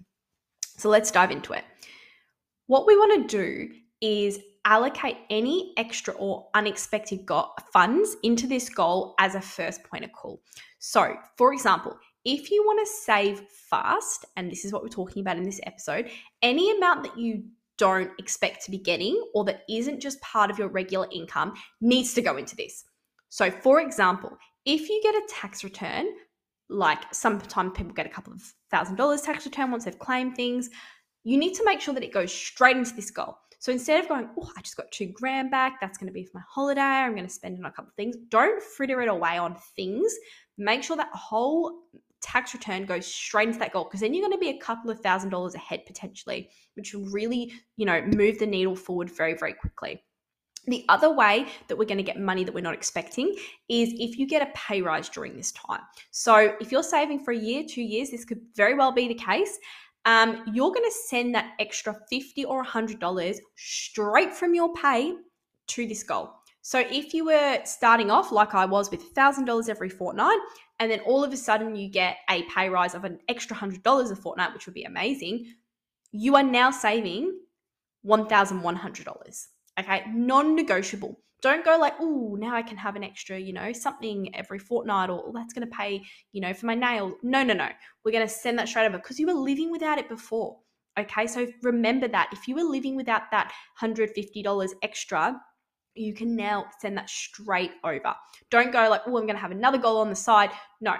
So, 0.78 0.90
let's 0.90 1.12
dive 1.12 1.32
into 1.32 1.54
it. 1.54 1.64
What 2.68 2.88
we 2.88 2.96
want 2.98 3.30
to 3.30 3.38
do 3.38 3.70
is 4.02 4.40
allocate 4.66 5.18
any 5.30 5.74
extra 5.78 6.14
or 6.16 6.48
unexpected 6.56 7.26
go- 7.26 7.52
funds 7.72 8.18
into 8.24 8.48
this 8.48 8.68
goal 8.68 9.14
as 9.20 9.36
a 9.36 9.42
first 9.42 9.84
point 9.84 10.04
of 10.04 10.12
call. 10.12 10.42
So, 10.80 11.16
for 11.38 11.54
example, 11.54 11.98
if 12.26 12.52
you 12.52 12.64
want 12.66 12.86
to 12.86 12.92
save 12.92 13.40
fast, 13.70 14.26
and 14.36 14.52
this 14.52 14.66
is 14.66 14.74
what 14.74 14.82
we're 14.82 14.90
talking 14.90 15.22
about 15.22 15.38
in 15.38 15.44
this 15.44 15.62
episode, 15.64 16.10
any 16.42 16.76
amount 16.76 17.04
that 17.04 17.18
you 17.18 17.44
don't 17.78 18.12
expect 18.20 18.64
to 18.66 18.72
be 18.72 18.78
getting 18.78 19.22
or 19.34 19.44
that 19.46 19.64
isn't 19.70 20.00
just 20.00 20.22
part 20.22 20.50
of 20.50 20.58
your 20.58 20.70
regular 20.70 21.08
income 21.12 21.54
needs 21.82 22.14
to 22.14 22.22
go 22.22 22.38
into 22.38 22.56
this. 22.56 22.86
So, 23.30 23.52
for 23.52 23.82
example, 23.82 24.38
if 24.66 24.90
you 24.90 25.00
get 25.04 25.14
a 25.14 25.22
tax 25.30 25.64
return, 25.64 26.08
like 26.70 27.14
sometimes 27.14 27.74
people 27.76 27.94
get 27.94 28.06
a 28.06 28.10
couple 28.10 28.34
of 28.34 28.42
thousand 28.72 28.96
dollars 28.96 29.22
tax 29.22 29.46
return 29.46 29.72
once 29.72 29.86
they've 29.86 30.00
claimed 30.00 30.36
things, 30.36 30.70
you 31.24 31.38
need 31.38 31.54
to 31.56 31.66
make 31.66 31.82
sure 31.82 31.94
that 31.94 32.04
it 32.04 32.14
goes 32.14 32.32
straight 32.34 32.78
into 32.78 32.96
this 32.96 33.12
goal. 33.12 33.38
So 33.60 33.72
instead 33.72 34.00
of 34.04 34.08
going, 34.08 34.30
oh, 34.40 34.52
I 34.56 34.62
just 34.62 34.78
got 34.78 34.92
two 34.92 35.08
grand 35.08 35.50
back, 35.50 35.82
that's 35.82 35.98
going 35.98 36.08
to 36.08 36.14
be 36.14 36.24
for 36.24 36.38
my 36.38 36.44
holiday, 36.48 36.82
I'm 36.82 37.16
going 37.16 37.26
to 37.26 37.34
spend 37.34 37.58
it 37.58 37.62
on 37.62 37.66
a 37.66 37.72
couple 37.72 37.90
of 37.90 37.96
things, 37.96 38.16
don't 38.30 38.62
fritter 38.62 39.02
it 39.02 39.08
away 39.10 39.38
on 39.38 39.56
things. 39.76 40.14
Make 40.58 40.84
sure 40.84 40.96
that 40.98 41.10
whole 41.14 41.82
tax 42.26 42.56
return 42.56 42.86
goes 42.86 43.06
straight 43.06 43.50
into 43.50 43.60
that 43.60 43.72
goal 43.72 43.84
because 43.84 44.00
then 44.00 44.14
you're 44.14 44.28
going 44.28 44.38
to 44.38 44.44
be 44.44 44.50
a 44.50 44.58
couple 44.58 44.90
of 44.90 45.00
thousand 45.00 45.30
dollars 45.30 45.54
ahead 45.54 45.86
potentially, 45.86 46.50
which 46.74 46.94
will 46.94 47.06
really, 47.12 47.54
you 47.78 47.86
know, 47.86 48.02
move 48.02 48.40
the 48.40 48.48
needle 48.48 48.76
forward 48.76 49.12
very, 49.12 49.36
very 49.36 49.54
quickly. 49.54 50.04
The 50.68 50.84
other 50.90 51.14
way 51.14 51.46
that 51.68 51.78
we're 51.78 51.86
going 51.86 52.00
to 52.00 52.04
get 52.04 52.20
money 52.20 52.44
that 52.44 52.54
we're 52.54 52.62
not 52.62 52.74
expecting 52.74 53.36
is 53.70 53.94
if 54.00 54.18
you 54.18 54.28
get 54.28 54.42
a 54.42 54.52
pay 54.56 54.82
rise 54.82 55.08
during 55.08 55.38
this 55.38 55.52
time. 55.52 55.82
So, 56.10 56.56
if 56.60 56.72
you're 56.72 56.82
saving 56.82 57.20
for 57.24 57.32
a 57.32 57.38
year, 57.38 57.64
two 57.70 57.84
years, 57.84 58.10
this 58.10 58.26
could 58.26 58.42
very 58.56 58.74
well 58.74 58.92
be 58.92 59.08
the 59.08 59.14
case. 59.14 59.60
Um, 60.06 60.44
you're 60.52 60.72
going 60.72 60.90
to 60.90 60.96
send 61.08 61.36
that 61.36 61.54
extra 61.60 61.96
50 62.10 62.46
or 62.46 62.66
$100 62.66 63.38
straight 63.56 64.34
from 64.34 64.56
your 64.56 64.74
pay 64.74 65.14
to 65.68 65.88
this 65.88 66.02
goal. 66.02 66.32
So 66.62 66.80
if 66.80 67.14
you 67.14 67.26
were 67.26 67.60
starting 67.64 68.10
off 68.10 68.32
like 68.32 68.56
I 68.56 68.66
was 68.66 68.90
with 68.90 69.14
$1,000 69.14 69.70
every 69.70 69.88
fortnight, 69.88 70.40
and 70.80 70.92
then 70.92 71.00
all 71.02 71.24
of 71.24 71.32
a 71.32 71.38
sudden 71.38 71.76
you 71.76 71.90
get 71.90 72.18
a 72.30 72.44
pay 72.44 72.70
rise 72.70 72.96
of 72.96 73.04
an 73.06 73.20
extra 73.30 73.56
$100 73.56 74.12
a 74.12 74.16
fortnight, 74.16 74.54
which 74.54 74.66
would 74.66 74.76
be 74.76 74.84
amazing, 74.84 75.54
you 76.12 76.36
are 76.36 76.44
now 76.44 76.72
saving 76.72 77.40
$1,100. 78.06 79.46
Okay, 79.80 80.04
non 80.14 80.56
negotiable. 80.56 81.20
Don't 81.42 81.66
go 81.66 81.78
like, 81.78 81.94
oh, 82.00 82.36
now 82.40 82.56
I 82.56 82.62
can 82.62 82.78
have 82.78 82.96
an 82.96 83.04
extra, 83.04 83.38
you 83.38 83.54
know, 83.54 83.72
something 83.74 84.34
every 84.34 84.58
fortnight, 84.58 85.10
or 85.10 85.24
oh, 85.28 85.32
that's 85.34 85.54
going 85.54 85.68
to 85.68 85.76
pay, 85.76 86.02
you 86.32 86.42
know, 86.42 86.54
for 86.54 86.66
my 86.66 86.76
nails. 86.76 87.14
No, 87.24 87.44
no, 87.44 87.54
no. 87.54 87.68
We're 88.04 88.12
going 88.12 88.26
to 88.26 88.34
send 88.34 88.58
that 88.58 88.70
straight 88.70 88.86
over 88.86 88.98
because 88.98 89.20
you 89.20 89.28
were 89.28 89.34
living 89.34 89.70
without 89.70 89.98
it 89.98 90.10
before. 90.10 90.58
Okay, 90.98 91.28
so 91.28 91.46
remember 91.62 92.08
that 92.08 92.30
if 92.32 92.48
you 92.48 92.56
were 92.56 92.64
living 92.64 92.96
without 92.96 93.24
that 93.32 93.52
$150 93.82 94.70
extra, 94.82 95.40
you 95.96 96.14
can 96.14 96.36
now 96.36 96.66
send 96.80 96.98
that 96.98 97.10
straight 97.10 97.72
over. 97.84 98.14
Don't 98.50 98.72
go 98.72 98.90
like, 98.90 99.02
oh, 99.08 99.18
I'm 99.18 99.26
going 99.26 99.36
to 99.36 99.42
have 99.42 99.52
another 99.52 99.78
goal 99.78 99.98
on 99.98 100.10
the 100.10 100.16
side. 100.16 100.52
No, 100.82 100.96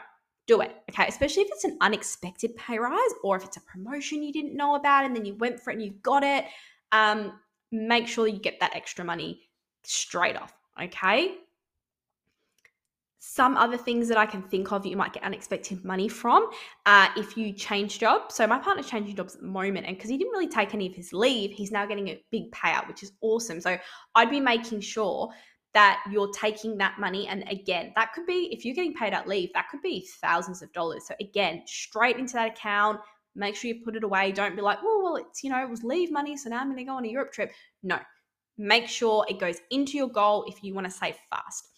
do 0.48 0.62
it. 0.62 0.76
Okay. 0.92 1.06
Especially 1.08 1.44
if 1.44 1.50
it's 1.52 1.64
an 1.64 1.78
unexpected 1.82 2.56
pay 2.56 2.80
rise 2.80 3.00
or 3.24 3.36
if 3.36 3.44
it's 3.44 3.58
a 3.58 3.62
promotion 3.62 4.24
you 4.24 4.34
didn't 4.34 4.56
know 4.56 4.76
about 4.76 5.06
and 5.06 5.16
then 5.16 5.26
you 5.26 5.36
went 5.36 5.60
for 5.60 5.72
it 5.72 5.74
and 5.74 5.84
you 5.84 5.92
got 6.02 6.24
it. 6.24 6.46
Um, 6.92 7.34
make 7.72 8.08
sure 8.08 8.28
you 8.28 8.40
get 8.40 8.60
that 8.60 8.76
extra 8.76 9.04
money 9.04 9.42
straight 9.84 10.38
off. 10.38 10.54
Okay 10.82 11.36
some 13.28 13.58
other 13.58 13.76
things 13.76 14.08
that 14.08 14.20
I 14.20 14.28
can 14.28 14.44
think 14.44 14.72
of 14.72 14.86
you 14.86 14.96
might 14.96 15.12
get 15.12 15.24
unexpected 15.24 15.84
money 15.84 16.08
from 16.08 16.48
uh, 16.86 17.10
if 17.18 17.36
you 17.36 17.52
change 17.54 17.98
jobs. 17.98 18.36
So 18.36 18.46
my 18.46 18.60
partner's 18.60 18.88
changing 18.88 19.16
jobs 19.16 19.34
at 19.34 19.42
the 19.42 19.48
moment, 19.48 19.88
and 19.88 19.98
because 19.98 20.12
he 20.12 20.18
didn't 20.18 20.32
really 20.32 20.48
take 20.48 20.76
any 20.76 20.86
of 20.86 20.94
his 20.94 21.12
leave, 21.12 21.50
he's 21.50 21.72
now 21.72 21.88
getting 21.88 22.10
a 22.10 22.24
big 22.32 22.52
payout, 22.52 22.88
which 22.88 23.02
is 23.02 23.14
awesome. 23.22 23.60
So 23.60 23.80
I'd 24.14 24.30
be 24.30 24.40
making 24.40 24.82
sure 24.82 25.34
that 25.74 26.04
you're 26.12 26.32
taking 26.34 26.78
that 26.78 27.00
money, 27.00 27.28
and 27.28 27.44
again, 27.50 27.94
that 27.96 28.14
could 28.14 28.28
be 28.28 28.48
if 28.52 28.64
you're 28.64 28.76
getting 28.76 28.94
paid 28.94 29.12
out 29.12 29.28
leave, 29.28 29.50
that 29.56 29.70
could 29.72 29.82
be 29.82 30.08
thousands 30.22 30.62
of 30.62 30.72
dollars. 30.72 31.08
So 31.08 31.16
again, 31.20 31.64
straight 31.66 32.18
into 32.18 32.34
that 32.34 32.52
account. 32.52 33.00
Make 33.36 33.56
sure 33.56 33.70
you 33.70 33.84
put 33.84 33.96
it 33.96 34.04
away. 34.04 34.32
Don't 34.34 34.56
be 34.56 34.62
like, 34.62 34.78
oh 34.84 35.02
well, 35.04 35.16
it's 35.16 35.44
you 35.44 35.50
know 35.50 35.62
it 35.64 35.70
was 35.70 35.84
leave 35.84 36.12
money, 36.12 36.38
so 36.38 36.50
now 36.50 36.62
I'm 36.62 36.68
going 36.68 36.78
to 36.78 36.84
go 36.84 36.96
on 36.96 37.06
a 37.06 37.10
Europe 37.10 37.34
trip. 37.34 37.52
No, 37.82 37.98
make 38.60 38.88
sure 38.88 39.26
it 39.28 39.40
goes 39.40 39.58
into 39.72 39.98
your 39.98 40.10
goal 40.10 40.46
if 40.48 40.64
you 40.64 40.76
want 40.76 40.86
to 40.86 40.92
save 40.92 41.16
fast. 41.32 41.70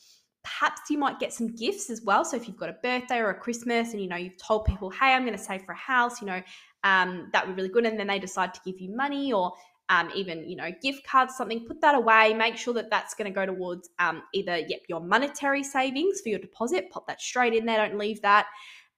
Perhaps 0.47 0.89
you 0.89 0.97
might 0.97 1.19
get 1.19 1.33
some 1.33 1.47
gifts 1.55 1.89
as 1.89 2.01
well. 2.01 2.23
So 2.23 2.37
if 2.37 2.47
you've 2.47 2.57
got 2.57 2.69
a 2.69 2.77
birthday 2.83 3.17
or 3.17 3.29
a 3.29 3.35
Christmas 3.35 3.91
and 3.91 4.01
you 4.01 4.07
know 4.07 4.15
you've 4.15 4.37
told 4.37 4.65
people, 4.65 4.89
hey, 4.89 5.13
I'm 5.13 5.25
going 5.25 5.37
to 5.37 5.43
save 5.43 5.63
for 5.63 5.73
a 5.73 5.77
house, 5.77 6.21
you 6.21 6.27
know, 6.27 6.41
um, 6.83 7.29
that 7.33 7.45
would 7.45 7.55
be 7.55 7.61
really 7.61 7.73
good. 7.73 7.85
And 7.85 7.99
then 7.99 8.07
they 8.07 8.19
decide 8.19 8.53
to 8.53 8.61
give 8.65 8.79
you 8.79 8.95
money 8.95 9.33
or 9.33 9.51
um, 9.89 10.09
even 10.15 10.47
you 10.49 10.55
know 10.55 10.69
gift 10.81 11.05
cards 11.07 11.35
something 11.35 11.65
put 11.65 11.79
that 11.81 11.95
away 11.95 12.33
make 12.33 12.57
sure 12.57 12.73
that 12.73 12.89
that's 12.89 13.13
going 13.13 13.31
to 13.31 13.33
go 13.33 13.45
towards 13.45 13.89
um, 13.99 14.21
either 14.33 14.57
yep 14.57 14.81
your 14.89 14.99
monetary 14.99 15.63
savings 15.63 16.19
for 16.21 16.29
your 16.29 16.39
deposit 16.39 16.89
pop 16.91 17.07
that 17.07 17.21
straight 17.21 17.53
in 17.53 17.65
there 17.65 17.77
don't 17.77 17.97
leave 17.97 18.21
that 18.21 18.47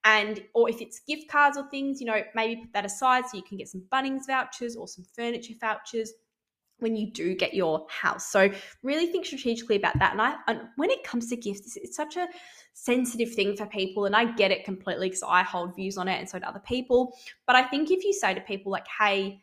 and 0.05 0.41
or 0.55 0.69
if 0.69 0.81
it's 0.81 1.01
gift 1.01 1.29
cards 1.29 1.57
or 1.57 1.69
things 1.69 1.99
you 1.99 2.07
know 2.07 2.21
maybe 2.33 2.62
put 2.62 2.73
that 2.73 2.85
aside 2.85 3.23
so 3.27 3.38
you 3.38 3.43
can 3.43 3.57
get 3.57 3.67
some 3.67 3.83
bunnings 3.91 4.25
vouchers 4.27 4.75
or 4.75 4.88
some 4.88 5.05
furniture 5.15 5.53
vouchers 5.59 6.13
when 6.79 6.95
you 6.95 7.11
do 7.11 7.35
get 7.35 7.53
your 7.53 7.85
house. 7.89 8.31
So 8.31 8.49
really 8.83 9.07
think 9.07 9.25
strategically 9.25 9.75
about 9.75 9.97
that. 9.99 10.13
And 10.13 10.21
I 10.21 10.35
and 10.47 10.61
when 10.75 10.89
it 10.89 11.03
comes 11.03 11.29
to 11.29 11.35
gifts, 11.35 11.77
it's, 11.77 11.95
such 11.95 12.15
a 12.15 12.27
sensitive 12.73 13.33
thing 13.33 13.57
for 13.57 13.65
people, 13.65 14.05
and 14.05 14.15
I 14.15 14.31
get 14.33 14.51
it 14.51 14.63
completely 14.63 15.09
because 15.09 15.23
I 15.23 15.43
hold 15.43 15.75
views 15.75 15.97
on 15.97 16.07
it, 16.07 16.19
and 16.19 16.29
so 16.29 16.39
do 16.39 16.45
other 16.45 16.61
people. 16.65 17.13
But 17.45 17.55
I 17.55 17.63
think 17.63 17.91
if 17.91 18.03
you 18.03 18.13
say 18.13 18.33
to 18.33 18.41
people 18.41 18.71
like, 18.71 18.85
"Hey," 18.99 19.41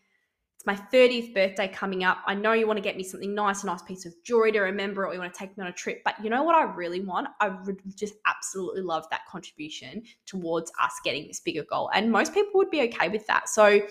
it's 0.56 0.64
my 0.64 0.74
30th 0.74 1.34
birthday 1.34 1.68
coming 1.68 2.02
up. 2.02 2.18
I 2.26 2.34
know 2.34 2.52
you 2.54 2.66
want 2.66 2.78
to 2.78 2.82
get 2.82 2.96
me 2.96 3.02
something 3.02 3.34
nice, 3.34 3.62
a 3.62 3.66
nice 3.66 3.82
piece 3.82 4.06
of 4.06 4.14
jewelry 4.24 4.52
to 4.52 4.60
remember, 4.60 5.06
or 5.06 5.12
you 5.12 5.20
want 5.20 5.34
to 5.34 5.38
take 5.38 5.56
me 5.56 5.62
on 5.62 5.68
a 5.68 5.72
trip. 5.72 6.02
But 6.02 6.14
you 6.22 6.30
know 6.30 6.42
what 6.44 6.54
I 6.54 6.62
really 6.62 7.00
want? 7.00 7.28
I 7.40 7.48
would 7.48 7.82
just 7.94 8.14
absolutely 8.26 8.82
love 8.82 9.04
that 9.10 9.26
contribution 9.28 10.02
towards 10.24 10.72
us 10.82 10.92
getting 11.04 11.26
this 11.26 11.40
bigger 11.40 11.64
goal. 11.68 11.90
And 11.92 12.10
most 12.10 12.32
people 12.32 12.52
would 12.54 12.70
be 12.70 12.80
okay 12.82 13.08
with 13.10 13.26
that. 13.26 13.50
So 13.50 13.82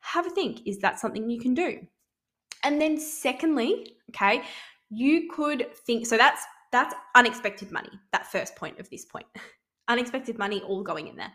have 0.00 0.26
a 0.26 0.30
think. 0.30 0.66
Is 0.66 0.78
that 0.80 1.00
something 1.00 1.28
you 1.28 1.40
can 1.40 1.54
do? 1.54 1.80
And 2.64 2.80
then 2.80 2.98
secondly, 2.98 3.96
okay, 4.10 4.42
you 4.90 5.30
could 5.30 5.74
think 5.86 6.06
so 6.06 6.16
that's 6.16 6.42
that's 6.72 6.94
unexpected 7.14 7.70
money. 7.70 7.90
That 8.12 8.26
first 8.26 8.56
point 8.56 8.80
of 8.80 8.90
this 8.90 9.04
point. 9.04 9.26
unexpected 9.88 10.38
money 10.38 10.60
all 10.62 10.82
going 10.82 11.08
in 11.08 11.16
there. 11.16 11.32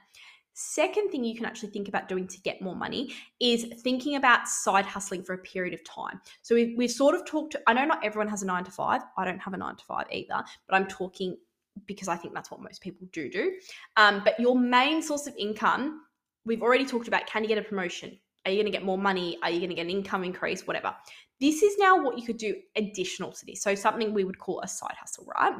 Second 0.54 1.10
thing 1.10 1.24
you 1.24 1.36
can 1.36 1.46
actually 1.46 1.70
think 1.70 1.88
about 1.88 2.10
doing 2.10 2.28
to 2.28 2.42
get 2.42 2.62
more 2.62 2.76
money 2.76 3.14
is 3.40 3.66
thinking 3.82 4.16
about 4.16 4.48
side 4.50 4.86
hustling 4.86 5.24
for 5.24 5.34
a 5.34 5.38
period 5.38 5.74
of 5.74 5.82
time. 5.86 6.20
So 6.42 6.54
we've, 6.54 6.78
we've 6.78 6.92
sort 6.92 7.16
of 7.16 7.26
talked, 7.26 7.54
to, 7.54 7.62
I 7.68 7.74
know 7.74 7.86
not 7.86 8.04
everyone 8.04 8.28
has 8.28 8.44
a 8.44 8.46
nine 8.46 8.66
to 8.66 8.72
five. 8.72 9.02
I 9.18 9.24
don't 9.24 9.40
have 9.40 9.54
a 9.54 9.58
nine 9.58 9.78
to 9.78 9.86
five 9.86 10.08
either, 10.12 10.44
but 10.68 10.76
I'm 10.76 10.86
talking 10.88 11.38
because 11.86 12.10
I 12.10 12.18
think 12.18 12.34
that's 12.34 12.52
what 12.52 12.62
most 12.62 12.82
people 12.82 13.08
do 13.14 13.30
do. 13.30 13.54
Um, 13.96 14.22
but 14.26 14.38
your 14.38 14.60
main 14.60 15.02
source 15.02 15.28
of 15.28 15.36
income, 15.38 16.02
we've 16.44 16.62
already 16.62 16.86
talked 16.86 17.08
about 17.08 17.26
can 17.26 17.44
you 17.44 17.48
get 17.48 17.58
a 17.58 17.62
promotion? 17.62 18.20
Are 18.46 18.52
you 18.52 18.58
going 18.58 18.72
to 18.72 18.78
get 18.78 18.86
more 18.86 18.98
money? 18.98 19.38
Are 19.44 19.50
you 19.50 19.60
going 19.60 19.70
to 19.70 19.76
get 19.76 19.84
an 19.86 19.90
income 19.90 20.24
increase? 20.24 20.66
Whatever. 20.66 20.96
This 21.40 21.64
is 21.64 21.78
now 21.78 22.02
what 22.02 22.18
you 22.18 22.26
could 22.26 22.38
do 22.38 22.56
additional 22.76 23.32
to 23.32 23.46
this. 23.46 23.62
So 23.62 23.76
something 23.76 24.14
we 24.14 24.24
would 24.24 24.40
call 24.40 24.62
a 24.62 24.68
side 24.68 24.96
hustle, 25.00 25.26
right? 25.40 25.54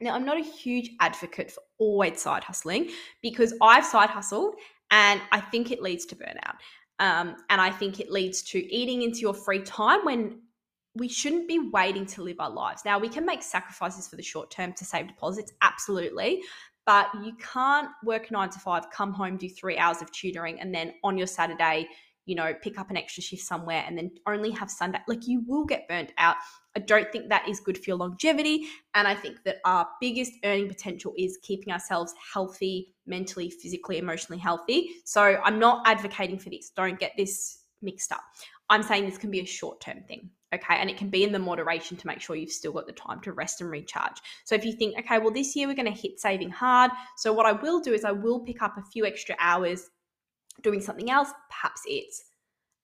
Now, 0.00 0.14
I'm 0.14 0.24
not 0.24 0.38
a 0.38 0.44
huge 0.44 0.90
advocate 1.00 1.52
for 1.52 1.62
always 1.78 2.20
side 2.20 2.44
hustling 2.44 2.90
because 3.22 3.54
I've 3.62 3.84
side 3.84 4.10
hustled 4.10 4.56
and 4.90 5.20
I 5.32 5.40
think 5.40 5.70
it 5.70 5.82
leads 5.82 6.04
to 6.06 6.16
burnout. 6.16 6.56
Um, 6.98 7.36
and 7.48 7.60
I 7.60 7.70
think 7.70 8.00
it 8.00 8.10
leads 8.10 8.42
to 8.42 8.74
eating 8.74 9.02
into 9.02 9.20
your 9.20 9.34
free 9.34 9.60
time 9.60 10.04
when 10.04 10.40
we 10.96 11.08
shouldn't 11.08 11.48
be 11.48 11.70
waiting 11.72 12.06
to 12.06 12.22
live 12.22 12.36
our 12.38 12.50
lives. 12.50 12.82
Now, 12.84 12.98
we 12.98 13.08
can 13.08 13.26
make 13.26 13.42
sacrifices 13.42 14.06
for 14.06 14.16
the 14.16 14.22
short 14.22 14.50
term 14.50 14.72
to 14.74 14.84
save 14.84 15.08
deposits, 15.08 15.52
absolutely. 15.62 16.42
But 16.86 17.08
you 17.22 17.32
can't 17.36 17.88
work 18.04 18.30
nine 18.30 18.50
to 18.50 18.58
five, 18.58 18.90
come 18.90 19.12
home, 19.12 19.36
do 19.36 19.48
three 19.48 19.78
hours 19.78 20.02
of 20.02 20.10
tutoring, 20.12 20.60
and 20.60 20.74
then 20.74 20.94
on 21.02 21.16
your 21.16 21.26
Saturday, 21.26 21.88
you 22.26 22.34
know, 22.34 22.54
pick 22.62 22.78
up 22.78 22.90
an 22.90 22.96
extra 22.96 23.22
shift 23.22 23.42
somewhere 23.42 23.84
and 23.86 23.96
then 23.96 24.10
only 24.26 24.50
have 24.50 24.70
Sunday. 24.70 24.98
Like 25.06 25.26
you 25.26 25.42
will 25.46 25.64
get 25.64 25.86
burnt 25.88 26.12
out. 26.18 26.36
I 26.76 26.80
don't 26.80 27.10
think 27.12 27.28
that 27.28 27.48
is 27.48 27.60
good 27.60 27.76
for 27.76 27.84
your 27.86 27.96
longevity. 27.96 28.66
And 28.94 29.06
I 29.06 29.14
think 29.14 29.42
that 29.44 29.58
our 29.64 29.86
biggest 30.00 30.32
earning 30.44 30.68
potential 30.68 31.12
is 31.18 31.38
keeping 31.42 31.72
ourselves 31.72 32.14
healthy, 32.32 32.94
mentally, 33.06 33.50
physically, 33.50 33.98
emotionally 33.98 34.40
healthy. 34.40 34.90
So 35.04 35.38
I'm 35.44 35.58
not 35.58 35.86
advocating 35.86 36.38
for 36.38 36.50
this. 36.50 36.70
Don't 36.70 36.98
get 36.98 37.12
this 37.16 37.64
mixed 37.82 38.10
up. 38.10 38.22
I'm 38.70 38.82
saying 38.82 39.04
this 39.04 39.18
can 39.18 39.30
be 39.30 39.40
a 39.40 39.46
short 39.46 39.80
term 39.80 40.02
thing. 40.08 40.30
Okay. 40.54 40.76
And 40.76 40.88
it 40.88 40.96
can 40.96 41.10
be 41.10 41.24
in 41.24 41.32
the 41.32 41.38
moderation 41.38 41.96
to 41.96 42.06
make 42.06 42.20
sure 42.20 42.36
you've 42.36 42.50
still 42.50 42.72
got 42.72 42.86
the 42.86 42.92
time 42.92 43.20
to 43.22 43.32
rest 43.32 43.60
and 43.60 43.70
recharge. 43.70 44.16
So 44.44 44.54
if 44.54 44.64
you 44.64 44.72
think, 44.72 44.98
okay, 44.98 45.18
well, 45.18 45.32
this 45.32 45.54
year 45.54 45.66
we're 45.66 45.74
going 45.74 45.92
to 45.92 46.00
hit 46.00 46.20
saving 46.20 46.50
hard. 46.50 46.90
So 47.16 47.32
what 47.32 47.46
I 47.46 47.52
will 47.52 47.80
do 47.80 47.92
is 47.92 48.04
I 48.04 48.12
will 48.12 48.40
pick 48.40 48.62
up 48.62 48.76
a 48.78 48.82
few 48.82 49.04
extra 49.04 49.36
hours 49.38 49.90
doing 50.62 50.80
something 50.80 51.10
else, 51.10 51.30
perhaps 51.50 51.82
it's 51.86 52.24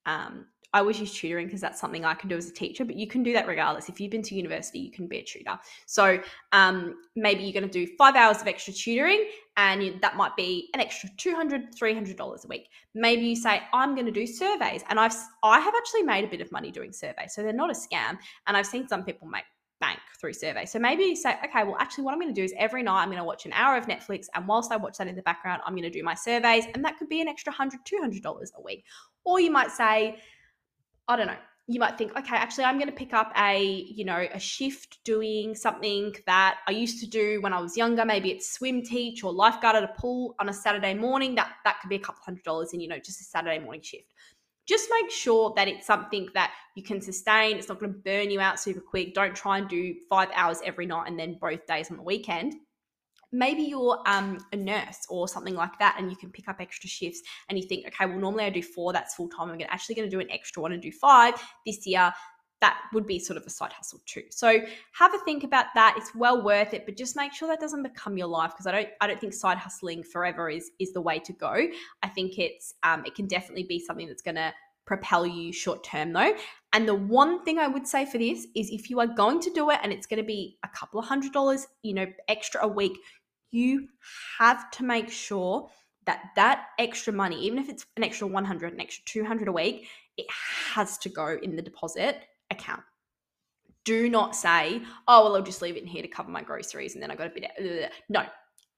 um, 0.06 0.46
I 0.72 0.80
always 0.80 1.00
use 1.00 1.12
tutoring 1.12 1.46
because 1.46 1.60
that's 1.60 1.80
something 1.80 2.04
I 2.04 2.14
can 2.14 2.28
do 2.28 2.36
as 2.36 2.48
a 2.48 2.52
teacher, 2.52 2.84
but 2.84 2.96
you 2.96 3.06
can 3.06 3.22
do 3.22 3.32
that 3.32 3.46
regardless. 3.48 3.88
If 3.88 4.00
you've 4.00 4.10
been 4.10 4.22
to 4.22 4.34
university, 4.34 4.78
you 4.78 4.90
can 4.90 5.06
be 5.08 5.18
a 5.18 5.22
tutor. 5.22 5.58
So 5.86 6.20
um, 6.52 6.96
maybe 7.16 7.42
you're 7.42 7.52
going 7.52 7.68
to 7.68 7.86
do 7.86 7.92
five 7.98 8.14
hours 8.14 8.40
of 8.40 8.46
extra 8.46 8.72
tutoring 8.72 9.28
and 9.56 9.82
you, 9.82 9.98
that 10.00 10.16
might 10.16 10.36
be 10.36 10.70
an 10.74 10.80
extra 10.80 11.10
$200, 11.10 11.76
$300 11.76 12.44
a 12.44 12.48
week. 12.48 12.68
Maybe 12.94 13.22
you 13.22 13.36
say, 13.36 13.62
I'm 13.72 13.94
going 13.94 14.06
to 14.06 14.12
do 14.12 14.26
surveys. 14.26 14.82
And 14.88 15.00
I've, 15.00 15.14
I 15.42 15.58
have 15.58 15.74
actually 15.76 16.04
made 16.04 16.24
a 16.24 16.28
bit 16.28 16.40
of 16.40 16.52
money 16.52 16.70
doing 16.70 16.92
surveys. 16.92 17.34
So 17.34 17.42
they're 17.42 17.52
not 17.52 17.70
a 17.70 17.74
scam. 17.74 18.18
And 18.46 18.56
I've 18.56 18.66
seen 18.66 18.86
some 18.86 19.04
people 19.04 19.26
make 19.26 19.44
bank 19.80 19.98
through 20.20 20.34
survey. 20.34 20.66
So 20.66 20.78
maybe 20.78 21.04
you 21.04 21.16
say, 21.16 21.36
okay, 21.44 21.64
well, 21.64 21.76
actually, 21.80 22.04
what 22.04 22.12
I'm 22.12 22.20
going 22.20 22.32
to 22.32 22.38
do 22.40 22.44
is 22.44 22.54
every 22.56 22.82
night 22.82 23.02
I'm 23.02 23.08
going 23.08 23.18
to 23.18 23.24
watch 23.24 23.46
an 23.46 23.52
hour 23.54 23.76
of 23.76 23.86
Netflix. 23.86 24.26
And 24.34 24.46
whilst 24.46 24.70
I 24.70 24.76
watch 24.76 24.98
that 24.98 25.08
in 25.08 25.16
the 25.16 25.22
background, 25.22 25.62
I'm 25.66 25.72
going 25.72 25.82
to 25.82 25.90
do 25.90 26.04
my 26.04 26.14
surveys. 26.14 26.64
And 26.74 26.84
that 26.84 26.98
could 26.98 27.08
be 27.08 27.20
an 27.20 27.28
extra 27.28 27.52
$100, 27.52 27.78
$200 27.84 28.22
a 28.56 28.62
week. 28.62 28.84
Or 29.24 29.40
you 29.40 29.50
might 29.50 29.70
say, 29.70 30.18
I 31.10 31.16
don't 31.16 31.26
know, 31.26 31.36
you 31.66 31.80
might 31.80 31.98
think, 31.98 32.16
okay, 32.16 32.36
actually, 32.36 32.64
I'm 32.64 32.76
going 32.76 32.88
to 32.88 32.94
pick 32.94 33.12
up 33.12 33.32
a, 33.36 33.60
you 33.60 34.04
know, 34.04 34.26
a 34.32 34.38
shift 34.38 34.98
doing 35.04 35.54
something 35.54 36.14
that 36.26 36.58
I 36.68 36.70
used 36.70 37.00
to 37.00 37.08
do 37.08 37.40
when 37.42 37.52
I 37.52 37.60
was 37.60 37.76
younger. 37.76 38.04
Maybe 38.04 38.30
it's 38.30 38.52
swim 38.52 38.82
teach 38.82 39.24
or 39.24 39.32
lifeguard 39.32 39.76
at 39.76 39.82
a 39.82 39.92
pool 39.98 40.36
on 40.38 40.48
a 40.48 40.52
Saturday 40.52 40.94
morning. 40.94 41.34
That 41.34 41.52
that 41.64 41.80
could 41.80 41.90
be 41.90 41.96
a 41.96 42.00
couple 42.00 42.22
hundred 42.24 42.44
dollars 42.44 42.72
in, 42.72 42.80
you 42.80 42.88
know, 42.88 42.98
just 42.98 43.20
a 43.20 43.24
Saturday 43.24 43.58
morning 43.58 43.82
shift 43.82 44.14
just 44.70 44.88
make 45.02 45.10
sure 45.10 45.52
that 45.56 45.66
it's 45.66 45.84
something 45.84 46.28
that 46.32 46.52
you 46.76 46.82
can 46.84 47.00
sustain. 47.00 47.56
It's 47.56 47.68
not 47.68 47.80
going 47.80 47.92
to 47.92 47.98
burn 47.98 48.30
you 48.30 48.40
out 48.40 48.60
super 48.60 48.80
quick. 48.80 49.14
Don't 49.14 49.34
try 49.34 49.58
and 49.58 49.68
do 49.68 49.96
five 50.08 50.28
hours 50.32 50.60
every 50.64 50.86
night 50.86 51.08
and 51.08 51.18
then 51.18 51.38
both 51.40 51.66
days 51.66 51.90
on 51.90 51.96
the 51.96 52.04
weekend. 52.04 52.54
Maybe 53.32 53.62
you're 53.62 54.02
um, 54.06 54.38
a 54.52 54.56
nurse 54.56 55.06
or 55.08 55.28
something 55.28 55.54
like 55.54 55.78
that, 55.78 55.96
and 55.98 56.10
you 56.10 56.16
can 56.16 56.30
pick 56.30 56.48
up 56.48 56.60
extra 56.60 56.88
shifts. 56.88 57.22
And 57.48 57.58
you 57.58 57.66
think, 57.66 57.86
okay, 57.86 58.06
well, 58.06 58.18
normally 58.18 58.44
I 58.44 58.50
do 58.50 58.62
four, 58.62 58.92
that's 58.92 59.14
full 59.14 59.28
time. 59.28 59.50
I'm 59.50 59.60
actually 59.68 59.94
going 59.94 60.10
to 60.10 60.16
do 60.16 60.20
an 60.20 60.30
extra 60.30 60.62
one 60.62 60.72
and 60.72 60.82
do 60.82 60.92
five 60.92 61.34
this 61.64 61.86
year 61.86 62.12
that 62.60 62.78
would 62.92 63.06
be 63.06 63.18
sort 63.18 63.36
of 63.36 63.46
a 63.46 63.50
side 63.50 63.72
hustle 63.72 64.00
too. 64.06 64.22
So 64.30 64.60
have 64.92 65.14
a 65.14 65.18
think 65.24 65.44
about 65.44 65.66
that. 65.74 65.94
It's 65.96 66.14
well 66.14 66.42
worth 66.44 66.74
it, 66.74 66.84
but 66.84 66.96
just 66.96 67.16
make 67.16 67.32
sure 67.32 67.48
that 67.48 67.60
doesn't 67.60 67.82
become 67.82 68.16
your 68.16 68.26
life 68.26 68.52
because 68.52 68.66
I 68.66 68.72
don't 68.72 68.88
I 69.00 69.06
don't 69.06 69.20
think 69.20 69.32
side 69.32 69.58
hustling 69.58 70.02
forever 70.02 70.50
is 70.50 70.70
is 70.78 70.92
the 70.92 71.00
way 71.00 71.18
to 71.20 71.32
go. 71.32 71.66
I 72.02 72.08
think 72.08 72.38
it's 72.38 72.74
um, 72.82 73.04
it 73.06 73.14
can 73.14 73.26
definitely 73.26 73.64
be 73.64 73.78
something 73.78 74.06
that's 74.06 74.22
going 74.22 74.36
to 74.36 74.52
propel 74.86 75.26
you 75.26 75.52
short 75.52 75.84
term 75.84 76.12
though. 76.12 76.34
And 76.72 76.86
the 76.86 76.94
one 76.94 77.44
thing 77.44 77.58
I 77.58 77.68
would 77.68 77.86
say 77.86 78.04
for 78.04 78.18
this 78.18 78.46
is 78.54 78.70
if 78.70 78.90
you 78.90 79.00
are 79.00 79.06
going 79.06 79.40
to 79.40 79.50
do 79.50 79.70
it 79.70 79.78
and 79.82 79.92
it's 79.92 80.06
going 80.06 80.20
to 80.20 80.26
be 80.26 80.58
a 80.64 80.68
couple 80.68 81.00
of 81.00 81.06
hundred 81.06 81.32
dollars, 81.32 81.66
you 81.82 81.94
know, 81.94 82.06
extra 82.28 82.64
a 82.64 82.68
week, 82.68 82.98
you 83.50 83.88
have 84.38 84.70
to 84.72 84.84
make 84.84 85.10
sure 85.10 85.68
that 86.06 86.30
that 86.36 86.68
extra 86.78 87.12
money, 87.12 87.40
even 87.42 87.58
if 87.58 87.68
it's 87.68 87.86
an 87.96 88.04
extra 88.04 88.26
100, 88.26 88.72
an 88.72 88.80
extra 88.80 89.04
200 89.06 89.48
a 89.48 89.52
week, 89.52 89.86
it 90.16 90.26
has 90.74 90.98
to 90.98 91.08
go 91.08 91.38
in 91.42 91.56
the 91.56 91.62
deposit 91.62 92.24
account. 92.50 92.82
Do 93.84 94.08
not 94.08 94.36
say, 94.36 94.82
oh, 95.08 95.24
well, 95.24 95.36
I'll 95.36 95.42
just 95.42 95.62
leave 95.62 95.76
it 95.76 95.82
in 95.82 95.86
here 95.86 96.02
to 96.02 96.08
cover 96.08 96.30
my 96.30 96.42
groceries 96.42 96.94
and 96.94 97.02
then 97.02 97.10
I 97.10 97.16
got 97.16 97.28
a 97.28 97.30
bit. 97.30 97.92
No, 98.08 98.24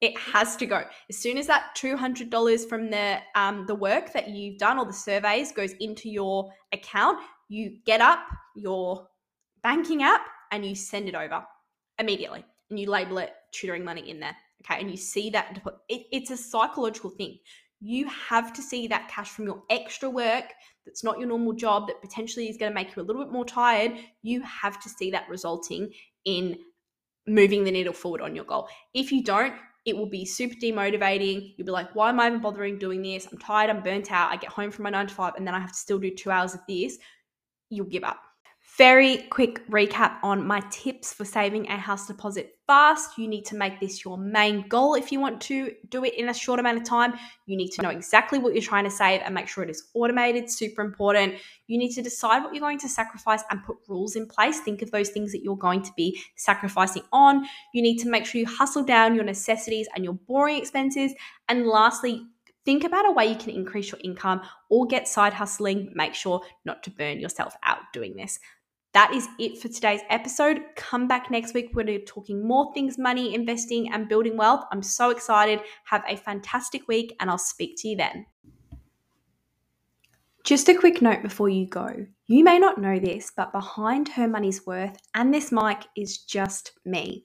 it 0.00 0.18
has 0.18 0.56
to 0.56 0.66
go. 0.66 0.84
As 1.08 1.16
soon 1.16 1.38
as 1.38 1.46
that 1.46 1.76
$200 1.76 2.68
from 2.68 2.90
the, 2.90 3.18
um, 3.34 3.66
the 3.66 3.74
work 3.74 4.12
that 4.12 4.28
you've 4.28 4.58
done 4.58 4.78
or 4.78 4.84
the 4.84 4.92
surveys 4.92 5.52
goes 5.52 5.72
into 5.80 6.08
your 6.08 6.50
account, 6.72 7.18
you 7.48 7.78
get 7.84 8.00
up 8.00 8.20
your 8.56 9.06
banking 9.62 10.02
app 10.02 10.26
and 10.50 10.64
you 10.64 10.74
send 10.74 11.08
it 11.08 11.14
over 11.14 11.44
immediately 11.98 12.44
and 12.70 12.78
you 12.78 12.90
label 12.90 13.18
it 13.18 13.32
tutoring 13.52 13.84
money 13.84 14.08
in 14.10 14.18
there. 14.18 14.36
Okay. 14.64 14.80
And 14.80 14.90
you 14.90 14.96
see 14.96 15.30
that 15.30 15.62
it, 15.88 16.06
it's 16.12 16.30
a 16.30 16.36
psychological 16.36 17.10
thing. 17.10 17.38
You 17.80 18.08
have 18.08 18.52
to 18.52 18.62
see 18.62 18.86
that 18.88 19.08
cash 19.08 19.30
from 19.30 19.46
your 19.46 19.62
extra 19.68 20.08
work 20.08 20.44
that's 20.84 21.04
not 21.04 21.18
your 21.18 21.28
normal 21.28 21.52
job, 21.52 21.86
that 21.88 22.00
potentially 22.00 22.48
is 22.48 22.56
going 22.56 22.70
to 22.70 22.74
make 22.74 22.94
you 22.94 23.02
a 23.02 23.04
little 23.04 23.22
bit 23.22 23.32
more 23.32 23.44
tired, 23.44 23.92
you 24.22 24.42
have 24.42 24.80
to 24.82 24.88
see 24.88 25.10
that 25.10 25.28
resulting 25.28 25.92
in 26.24 26.58
moving 27.26 27.64
the 27.64 27.70
needle 27.70 27.92
forward 27.92 28.20
on 28.20 28.34
your 28.34 28.44
goal. 28.44 28.68
If 28.94 29.12
you 29.12 29.22
don't, 29.22 29.54
it 29.84 29.96
will 29.96 30.08
be 30.08 30.24
super 30.24 30.54
demotivating. 30.54 31.54
You'll 31.56 31.66
be 31.66 31.72
like, 31.72 31.94
why 31.94 32.08
am 32.10 32.20
I 32.20 32.28
even 32.28 32.40
bothering 32.40 32.78
doing 32.78 33.02
this? 33.02 33.28
I'm 33.30 33.38
tired, 33.38 33.70
I'm 33.70 33.82
burnt 33.82 34.12
out. 34.12 34.30
I 34.30 34.36
get 34.36 34.50
home 34.50 34.70
from 34.70 34.84
my 34.84 34.90
nine 34.90 35.06
to 35.06 35.14
five, 35.14 35.34
and 35.36 35.46
then 35.46 35.54
I 35.54 35.60
have 35.60 35.72
to 35.72 35.78
still 35.78 35.98
do 35.98 36.14
two 36.14 36.30
hours 36.30 36.54
of 36.54 36.60
this. 36.68 36.98
You'll 37.68 37.86
give 37.86 38.04
up. 38.04 38.22
Very 38.82 39.18
quick 39.30 39.64
recap 39.70 40.16
on 40.24 40.44
my 40.44 40.58
tips 40.68 41.12
for 41.12 41.24
saving 41.24 41.68
a 41.68 41.76
house 41.76 42.08
deposit 42.08 42.56
fast. 42.66 43.16
You 43.16 43.28
need 43.28 43.44
to 43.44 43.54
make 43.54 43.78
this 43.78 44.04
your 44.04 44.18
main 44.18 44.66
goal 44.66 44.96
if 44.96 45.12
you 45.12 45.20
want 45.20 45.40
to 45.42 45.70
do 45.88 46.04
it 46.04 46.14
in 46.14 46.28
a 46.30 46.34
short 46.34 46.58
amount 46.58 46.78
of 46.78 46.84
time. 46.84 47.14
You 47.46 47.56
need 47.56 47.70
to 47.74 47.82
know 47.82 47.90
exactly 47.90 48.40
what 48.40 48.54
you're 48.54 48.60
trying 48.60 48.82
to 48.82 48.90
save 48.90 49.20
and 49.24 49.36
make 49.36 49.46
sure 49.46 49.62
it 49.62 49.70
is 49.70 49.84
automated, 49.94 50.50
super 50.50 50.82
important. 50.82 51.36
You 51.68 51.78
need 51.78 51.92
to 51.92 52.02
decide 52.02 52.42
what 52.42 52.54
you're 52.54 52.60
going 52.60 52.80
to 52.80 52.88
sacrifice 52.88 53.44
and 53.52 53.62
put 53.62 53.76
rules 53.86 54.16
in 54.16 54.26
place. 54.26 54.58
Think 54.58 54.82
of 54.82 54.90
those 54.90 55.10
things 55.10 55.30
that 55.30 55.44
you're 55.44 55.54
going 55.54 55.82
to 55.82 55.92
be 55.96 56.20
sacrificing 56.34 57.04
on. 57.12 57.46
You 57.72 57.82
need 57.82 57.98
to 57.98 58.08
make 58.08 58.26
sure 58.26 58.40
you 58.40 58.48
hustle 58.48 58.82
down 58.82 59.14
your 59.14 59.22
necessities 59.22 59.86
and 59.94 60.02
your 60.02 60.14
boring 60.14 60.56
expenses. 60.56 61.12
And 61.48 61.68
lastly, 61.68 62.26
think 62.64 62.82
about 62.82 63.08
a 63.08 63.12
way 63.12 63.26
you 63.26 63.36
can 63.36 63.50
increase 63.50 63.92
your 63.92 64.00
income 64.02 64.40
or 64.70 64.88
get 64.88 65.06
side 65.06 65.34
hustling. 65.34 65.92
Make 65.94 66.16
sure 66.16 66.40
not 66.64 66.82
to 66.82 66.90
burn 66.90 67.20
yourself 67.20 67.54
out 67.62 67.78
doing 67.92 68.16
this. 68.16 68.40
That 68.94 69.14
is 69.14 69.26
it 69.38 69.58
for 69.58 69.68
today's 69.68 70.02
episode. 70.10 70.60
Come 70.76 71.08
back 71.08 71.30
next 71.30 71.54
week. 71.54 71.68
We're 71.68 71.84
going 71.84 71.98
to 71.98 72.00
be 72.00 72.04
talking 72.04 72.46
more 72.46 72.72
things 72.74 72.98
money, 72.98 73.34
investing, 73.34 73.90
and 73.90 74.08
building 74.08 74.36
wealth. 74.36 74.64
I'm 74.70 74.82
so 74.82 75.08
excited. 75.08 75.60
Have 75.84 76.02
a 76.06 76.16
fantastic 76.16 76.86
week, 76.88 77.16
and 77.18 77.30
I'll 77.30 77.38
speak 77.38 77.76
to 77.78 77.88
you 77.88 77.96
then. 77.96 78.26
Just 80.44 80.68
a 80.68 80.74
quick 80.74 81.00
note 81.00 81.22
before 81.22 81.48
you 81.48 81.66
go. 81.68 82.06
You 82.26 82.44
may 82.44 82.58
not 82.58 82.78
know 82.78 82.98
this, 82.98 83.32
but 83.34 83.52
behind 83.52 84.08
Her 84.08 84.28
Money's 84.28 84.66
Worth 84.66 84.96
and 85.14 85.32
this 85.32 85.52
mic 85.52 85.84
is 85.96 86.18
just 86.18 86.72
me. 86.84 87.24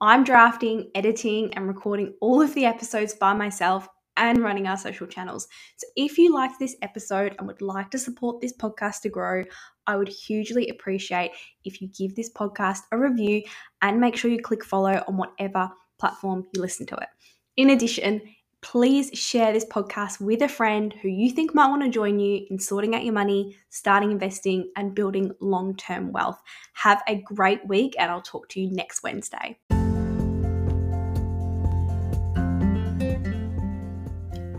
I'm 0.00 0.24
drafting, 0.24 0.90
editing, 0.94 1.52
and 1.54 1.66
recording 1.66 2.14
all 2.20 2.40
of 2.40 2.54
the 2.54 2.66
episodes 2.66 3.14
by 3.14 3.32
myself 3.32 3.88
and 4.16 4.38
running 4.38 4.66
our 4.66 4.76
social 4.76 5.06
channels. 5.06 5.48
So 5.78 5.86
if 5.96 6.18
you 6.18 6.34
like 6.34 6.50
this 6.58 6.76
episode 6.82 7.34
and 7.38 7.46
would 7.46 7.62
like 7.62 7.90
to 7.92 7.98
support 7.98 8.40
this 8.40 8.52
podcast 8.52 9.00
to 9.02 9.08
grow, 9.08 9.44
I 9.90 9.96
would 9.96 10.08
hugely 10.08 10.68
appreciate 10.68 11.32
if 11.64 11.82
you 11.82 11.88
give 11.88 12.14
this 12.14 12.32
podcast 12.32 12.82
a 12.92 12.98
review 12.98 13.42
and 13.82 14.00
make 14.00 14.16
sure 14.16 14.30
you 14.30 14.40
click 14.40 14.64
follow 14.64 15.02
on 15.08 15.16
whatever 15.16 15.68
platform 15.98 16.46
you 16.54 16.60
listen 16.60 16.86
to 16.86 16.94
it. 16.94 17.08
In 17.56 17.70
addition, 17.70 18.22
please 18.60 19.10
share 19.12 19.52
this 19.52 19.64
podcast 19.64 20.20
with 20.20 20.42
a 20.42 20.48
friend 20.48 20.94
who 21.02 21.08
you 21.08 21.30
think 21.30 21.54
might 21.54 21.68
want 21.68 21.82
to 21.82 21.88
join 21.88 22.20
you 22.20 22.46
in 22.50 22.58
sorting 22.60 22.94
out 22.94 23.04
your 23.04 23.14
money, 23.14 23.56
starting 23.68 24.12
investing, 24.12 24.70
and 24.76 24.94
building 24.94 25.32
long 25.40 25.74
term 25.76 26.12
wealth. 26.12 26.40
Have 26.74 27.02
a 27.08 27.20
great 27.22 27.66
week, 27.66 27.96
and 27.98 28.10
I'll 28.10 28.22
talk 28.22 28.48
to 28.50 28.60
you 28.60 28.70
next 28.70 29.02
Wednesday. 29.02 29.58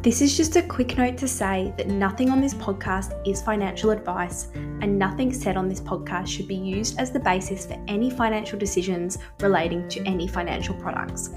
This 0.02 0.20
is 0.20 0.36
just 0.36 0.56
a 0.56 0.64
quick 0.64 0.98
note 0.98 1.16
to 1.20 1.28
say 1.28 1.76
that 1.78 1.88
nothing 1.88 2.32
on 2.32 2.42
this 2.42 2.56
podcast 2.56 3.14
is 3.24 3.40
financial 3.40 3.92
advice, 3.92 4.48
and 4.56 4.98
nothing 4.98 5.32
said 5.32 5.58
on 5.58 5.70
this 5.70 5.80
podcast 5.80 6.26
should 6.28 6.48
be 6.48 6.56
used 6.56 6.98
as 7.00 7.12
the 7.12 7.20
basis 7.20 7.68
for 7.68 7.80
any 7.88 8.10
financial 8.10 8.58
decisions 8.58 9.20
relating 9.42 9.88
to 9.90 10.04
any 10.08 10.28
financial 10.28 10.74
products. 10.74 11.30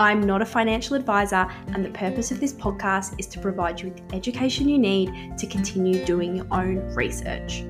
I'm 0.00 0.20
not 0.20 0.42
a 0.42 0.46
financial 0.46 0.96
advisor, 0.96 1.48
and 1.68 1.84
the 1.84 1.90
purpose 1.90 2.32
of 2.32 2.40
this 2.40 2.52
podcast 2.52 3.14
is 3.20 3.28
to 3.28 3.38
provide 3.38 3.80
you 3.80 3.90
with 3.90 4.08
the 4.08 4.16
education 4.16 4.68
you 4.68 4.78
need 4.80 5.38
to 5.38 5.46
continue 5.46 6.04
doing 6.04 6.34
your 6.34 6.46
own 6.50 6.78
research. 6.96 7.62